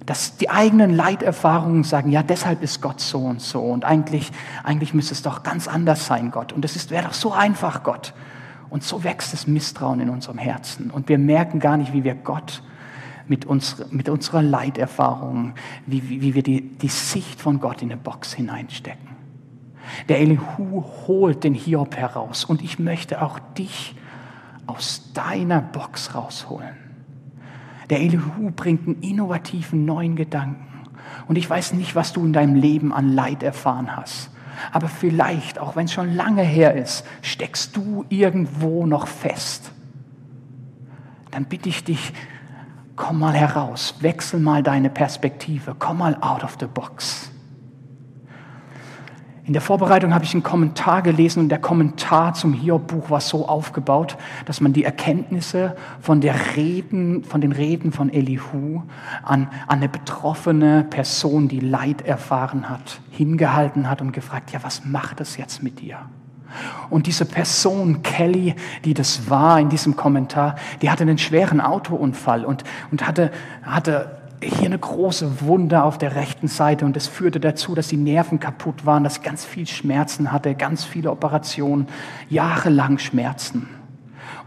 dass 0.06 0.38
die 0.38 0.50
eigenen 0.50 0.94
Leiterfahrungen 0.94 1.84
sagen, 1.84 2.12
ja, 2.12 2.22
deshalb 2.22 2.62
ist 2.62 2.82
Gott 2.82 3.00
so 3.00 3.20
und 3.20 3.42
so 3.42 3.62
und 3.62 3.86
eigentlich, 3.86 4.32
eigentlich 4.64 4.94
müsste 4.94 5.14
es 5.14 5.22
doch 5.22 5.44
ganz 5.44 5.68
anders 5.68 6.06
sein, 6.06 6.32
Gott. 6.32 6.54
Und 6.54 6.64
es 6.64 6.90
wäre 6.90 7.06
doch 7.06 7.14
so 7.14 7.34
einfach, 7.34 7.84
Gott. 7.84 8.14
Und 8.70 8.84
so 8.84 9.04
wächst 9.04 9.34
das 9.34 9.48
Misstrauen 9.48 10.00
in 10.00 10.10
unserem 10.10 10.38
Herzen. 10.38 10.92
Und 10.92 11.10
wir 11.10 11.18
merken 11.18 11.60
gar 11.60 11.78
nicht, 11.78 11.94
wie 11.94 12.04
wir 12.04 12.16
Gott 12.16 12.62
mit, 13.28 13.46
uns, 13.46 13.78
mit 13.92 14.10
unserer 14.10 14.42
Leiterfahrung, 14.42 15.54
wie, 15.86 16.08
wie, 16.10 16.22
wie 16.22 16.36
wir 16.36 16.44
die, 16.44 16.62
die 16.62 16.88
Sicht 16.88 17.40
von 17.40 17.60
Gott 17.60 17.82
in 17.82 17.92
eine 17.92 18.00
Box 18.00 18.34
hineinstecken. 18.34 19.10
Der 20.10 20.20
Elihu 20.20 20.84
holt 21.08 21.44
den 21.44 21.54
Hiob 21.54 21.96
heraus 21.96 22.46
und 22.46 22.62
ich 22.62 22.80
möchte 22.80 23.22
auch 23.22 23.40
dich 23.58 23.96
aus 24.68 25.12
deiner 25.14 25.62
Box 25.62 26.16
rausholen. 26.16 26.85
Der 27.90 28.02
Elihu 28.02 28.52
bringt 28.52 28.88
einen 28.88 29.02
innovativen 29.02 29.86
neuen 29.86 30.16
Gedanken. 30.16 30.66
Und 31.28 31.38
ich 31.38 31.50
weiß 31.50 31.74
nicht, 31.74 31.96
was 31.96 32.14
du 32.14 32.26
in 32.26 32.34
deinem 32.34 32.56
Leben 32.56 32.94
an 32.94 33.10
Leid 33.10 33.44
erfahren 33.44 33.96
hast. 33.96 34.30
Aber 34.72 34.88
vielleicht, 34.88 35.60
auch 35.60 35.76
wenn 35.76 35.86
es 35.86 35.94
schon 35.94 36.16
lange 36.16 36.42
her 36.42 36.76
ist, 36.76 37.06
steckst 37.22 37.76
du 37.76 38.06
irgendwo 38.10 38.86
noch 38.86 39.08
fest. 39.08 39.72
Dann 41.32 41.46
bitte 41.46 41.70
ich 41.70 41.84
dich, 41.84 42.14
komm 42.96 43.20
mal 43.20 43.34
heraus, 43.34 43.96
wechsel 44.00 44.40
mal 44.40 44.64
deine 44.64 44.90
Perspektive, 44.90 45.76
komm 45.78 45.98
mal 45.98 46.16
out 46.22 46.44
of 46.44 46.58
the 46.60 46.68
box. 46.68 47.32
In 49.46 49.54
der 49.54 49.62
Vorbereitung 49.62 50.16
habe 50.16 50.26
ich 50.26 50.34
einen 50.34 50.42
Kommentar 50.42 51.04
gelesen 51.04 51.40
und 51.40 51.50
der 51.50 51.60
Kommentar 51.60 52.34
zum 52.34 52.52
Hiob-Buch 52.54 53.12
war 53.12 53.22
so 53.22 53.48
aufgebaut, 53.48 54.18
dass 54.46 54.60
man 54.60 54.74
die 54.74 54.84
Erkenntnisse 54.84 55.76
von, 56.02 56.20
der 56.20 56.56
Reden, 56.56 57.24
von 57.24 57.42
den 57.42 57.52
Reden 57.52 57.92
von 57.92 58.12
Elihu 58.12 58.82
an, 59.22 59.48
an 59.68 59.78
eine 59.78 59.88
betroffene 59.88 60.84
Person, 60.90 61.48
die 61.48 61.60
Leid 61.60 62.02
erfahren 62.02 62.70
hat, 62.70 63.00
hingehalten 63.12 63.88
hat 63.88 64.02
und 64.02 64.14
gefragt, 64.14 64.52
ja, 64.52 64.64
was 64.64 64.84
macht 64.84 65.20
das 65.20 65.38
jetzt 65.38 65.62
mit 65.62 65.80
dir? 65.80 66.00
Und 66.90 67.06
diese 67.06 67.26
Person, 67.26 68.02
Kelly, 68.02 68.56
die 68.84 68.96
das 68.96 69.30
war 69.30 69.60
in 69.60 69.70
diesem 69.70 69.96
Kommentar, 69.96 70.56
die 70.82 70.90
hatte 70.90 71.04
einen 71.04 71.20
schweren 71.20 71.62
Autounfall 71.62 72.46
und, 72.46 72.64
und 72.90 73.06
hatte, 73.06 73.30
hatte 73.62 74.25
hier 74.42 74.66
eine 74.66 74.80
große 74.80 75.42
Wunde 75.42 75.84
auf 75.84 75.98
der 75.98 76.16
rechten 76.16 76.48
Seite 76.48 76.86
und 76.86 76.98
es 76.98 77.08
führte 77.08 77.40
dazu, 77.40 77.76
dass 77.76 77.88
die 77.88 77.98
Nerven 77.98 78.40
kaputt 78.40 78.86
waren, 78.86 79.04
dass 79.04 79.22
ganz 79.22 79.46
viel 79.46 79.68
Schmerzen 79.68 80.32
hatte, 80.32 80.56
ganz 80.56 80.84
viele 80.84 81.12
Operationen, 81.12 81.88
jahrelang 82.30 82.98
Schmerzen. 82.98 83.68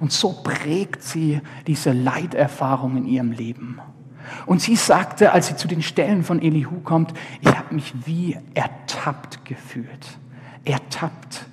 Und 0.01 0.13
so 0.13 0.33
prägt 0.33 1.03
sie 1.03 1.41
diese 1.67 1.93
Leiterfahrung 1.93 2.97
in 2.97 3.07
ihrem 3.07 3.33
Leben. 3.33 3.81
Und 4.47 4.61
sie 4.61 4.77
sagte, 4.77 5.33
als 5.33 5.49
sie 5.49 5.57
zu 5.57 5.67
den 5.69 5.83
Stellen 5.83 6.23
von 6.23 6.41
Elihu 6.41 6.81
kommt, 6.81 7.13
ich 7.41 7.49
habe 7.49 7.75
mich 7.75 7.93
wie 8.05 8.37
ertappt 8.55 9.45
gefühlt. 9.45 10.19
Ertappt, 10.65 11.47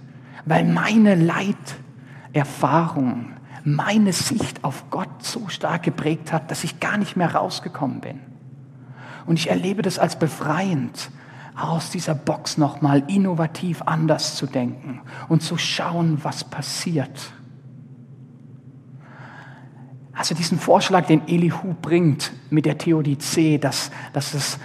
weil 0.45 0.65
meine 0.65 1.15
Leiterfahrung 1.15 3.33
meine 3.65 4.13
Sicht 4.13 4.63
auf 4.63 4.89
Gott 4.91 5.23
so 5.23 5.49
stark 5.49 5.83
geprägt 5.83 6.31
hat, 6.31 6.51
dass 6.51 6.63
ich 6.63 6.79
gar 6.79 6.97
nicht 6.97 7.17
mehr 7.17 7.33
rausgekommen 7.35 7.99
bin. 7.99 8.19
Und 9.25 9.39
ich 9.39 9.49
erlebe 9.49 9.81
das 9.81 9.99
als 9.99 10.17
befreiend, 10.17 11.09
aus 11.55 11.89
dieser 11.89 12.15
Box 12.15 12.57
nochmal 12.57 13.03
innovativ 13.07 13.81
anders 13.81 14.35
zu 14.35 14.45
denken 14.45 15.01
und 15.29 15.41
zu 15.41 15.57
schauen, 15.57 16.19
was 16.23 16.43
passiert. 16.43 17.33
Also 20.13 20.35
diesen 20.35 20.59
Vorschlag, 20.59 21.07
den 21.07 21.27
Elihu 21.27 21.73
bringt 21.81 22.31
mit 22.49 22.65
der 22.65 22.77
Theodizee, 22.77 23.57
dass, 23.57 23.91
dass 24.13 24.33
es 24.33 24.59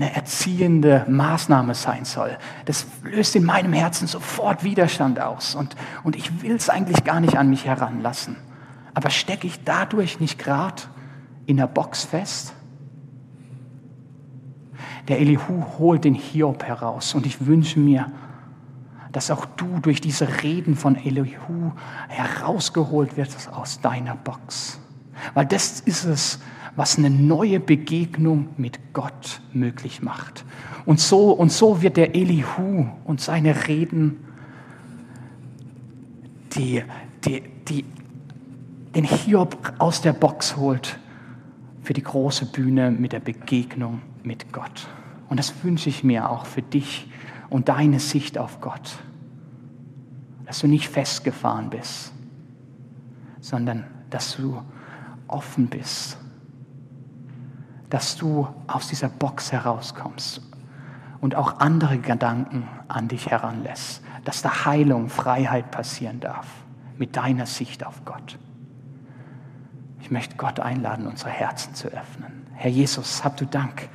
eine 0.00 0.14
erziehende 0.14 1.04
Maßnahme 1.08 1.74
sein 1.74 2.06
soll, 2.06 2.38
das 2.64 2.86
löst 3.02 3.36
in 3.36 3.44
meinem 3.44 3.74
Herzen 3.74 4.06
sofort 4.06 4.64
Widerstand 4.64 5.20
aus. 5.20 5.54
Und, 5.54 5.76
und 6.04 6.16
ich 6.16 6.42
will 6.42 6.56
es 6.56 6.70
eigentlich 6.70 7.04
gar 7.04 7.20
nicht 7.20 7.36
an 7.36 7.50
mich 7.50 7.66
heranlassen. 7.66 8.36
Aber 8.94 9.10
stecke 9.10 9.46
ich 9.46 9.62
dadurch 9.62 10.18
nicht 10.18 10.38
gerade 10.38 10.82
in 11.44 11.58
der 11.58 11.66
Box 11.66 12.04
fest? 12.04 12.54
Der 15.08 15.20
Elihu 15.20 15.64
holt 15.78 16.04
den 16.04 16.14
Hiob 16.14 16.64
heraus 16.64 17.14
und 17.14 17.26
ich 17.26 17.46
wünsche 17.46 17.78
mir, 17.78 18.10
dass 19.12 19.30
auch 19.30 19.44
du 19.44 19.80
durch 19.80 20.00
diese 20.00 20.42
Reden 20.42 20.76
von 20.76 20.96
Elihu 20.96 21.72
herausgeholt 22.08 23.18
wirst 23.18 23.52
aus 23.52 23.80
deiner 23.80 24.16
Box. 24.16 24.80
Weil 25.34 25.44
das 25.44 25.80
ist 25.80 26.04
es, 26.04 26.40
was 26.80 26.96
eine 26.96 27.10
neue 27.10 27.60
Begegnung 27.60 28.48
mit 28.56 28.94
Gott 28.94 29.42
möglich 29.52 30.00
macht. 30.00 30.46
Und 30.86 30.98
so, 30.98 31.30
und 31.30 31.52
so 31.52 31.82
wird 31.82 31.98
der 31.98 32.14
Elihu 32.14 32.86
und 33.04 33.20
seine 33.20 33.68
Reden 33.68 34.16
die, 36.54 36.82
die, 37.22 37.42
die, 37.68 37.84
den 38.94 39.04
Hiob 39.04 39.74
aus 39.76 40.00
der 40.00 40.14
Box 40.14 40.56
holt 40.56 40.98
für 41.82 41.92
die 41.92 42.02
große 42.02 42.46
Bühne 42.46 42.90
mit 42.90 43.12
der 43.12 43.20
Begegnung 43.20 44.00
mit 44.22 44.50
Gott. 44.50 44.88
Und 45.28 45.38
das 45.38 45.62
wünsche 45.62 45.90
ich 45.90 46.02
mir 46.02 46.30
auch 46.30 46.46
für 46.46 46.62
dich 46.62 47.10
und 47.50 47.68
deine 47.68 48.00
Sicht 48.00 48.38
auf 48.38 48.62
Gott. 48.62 49.00
Dass 50.46 50.60
du 50.60 50.66
nicht 50.66 50.88
festgefahren 50.88 51.68
bist, 51.68 52.14
sondern 53.42 53.84
dass 54.08 54.38
du 54.38 54.62
offen 55.28 55.66
bist 55.66 56.16
dass 57.90 58.16
du 58.16 58.48
aus 58.66 58.88
dieser 58.88 59.08
Box 59.08 59.52
herauskommst 59.52 60.40
und 61.20 61.34
auch 61.34 61.58
andere 61.60 61.98
Gedanken 61.98 62.66
an 62.88 63.08
dich 63.08 63.28
heranlässt, 63.28 64.02
dass 64.24 64.42
da 64.42 64.64
Heilung, 64.64 65.08
Freiheit 65.08 65.70
passieren 65.70 66.20
darf 66.20 66.46
mit 66.96 67.16
deiner 67.16 67.46
Sicht 67.46 67.84
auf 67.84 68.04
Gott. 68.04 68.38
Ich 70.00 70.10
möchte 70.10 70.36
Gott 70.36 70.60
einladen, 70.60 71.06
unsere 71.06 71.30
Herzen 71.30 71.74
zu 71.74 71.88
öffnen. 71.88 72.46
Herr 72.54 72.70
Jesus, 72.70 73.24
hab 73.24 73.36
du 73.36 73.46
Dank. 73.46 73.88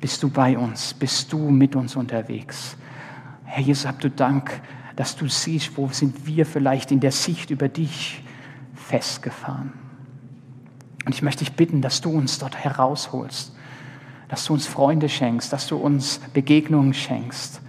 Bist 0.00 0.22
du 0.22 0.30
bei 0.30 0.56
uns? 0.56 0.94
Bist 0.94 1.32
du 1.32 1.50
mit 1.50 1.76
uns 1.76 1.96
unterwegs? 1.96 2.76
Herr 3.44 3.62
Jesus, 3.62 3.86
hab 3.86 4.00
du 4.00 4.10
Dank, 4.10 4.60
dass 4.96 5.16
du 5.16 5.28
siehst, 5.28 5.76
wo 5.76 5.88
sind 5.88 6.26
wir 6.26 6.44
vielleicht 6.44 6.90
in 6.90 7.00
der 7.00 7.12
Sicht 7.12 7.50
über 7.50 7.68
dich 7.68 8.22
festgefahren. 8.74 9.72
Und 11.08 11.14
ich 11.14 11.22
möchte 11.22 11.42
dich 11.42 11.54
bitten, 11.54 11.80
dass 11.80 12.02
du 12.02 12.10
uns 12.10 12.38
dort 12.38 12.54
herausholst, 12.54 13.54
dass 14.28 14.44
du 14.44 14.52
uns 14.52 14.66
Freunde 14.66 15.08
schenkst, 15.08 15.50
dass 15.54 15.66
du 15.66 15.78
uns 15.78 16.20
Begegnungen 16.34 16.92
schenkst, 16.92 17.62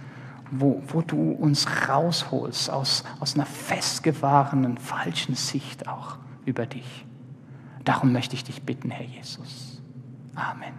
wo, 0.50 0.82
wo 0.88 1.00
du 1.00 1.32
uns 1.32 1.66
rausholst 1.88 2.68
aus, 2.68 3.02
aus 3.18 3.36
einer 3.36 3.46
festgefahrenen, 3.46 4.76
falschen 4.76 5.36
Sicht 5.36 5.88
auch 5.88 6.18
über 6.44 6.66
dich. 6.66 7.06
Darum 7.82 8.12
möchte 8.12 8.34
ich 8.34 8.44
dich 8.44 8.60
bitten, 8.60 8.90
Herr 8.90 9.06
Jesus. 9.06 9.80
Amen. 10.34 10.74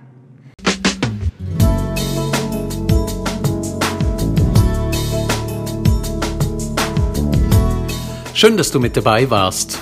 Schön, 8.36 8.56
dass 8.56 8.70
du 8.70 8.80
mit 8.80 8.96
dabei 8.96 9.28
warst. 9.32 9.82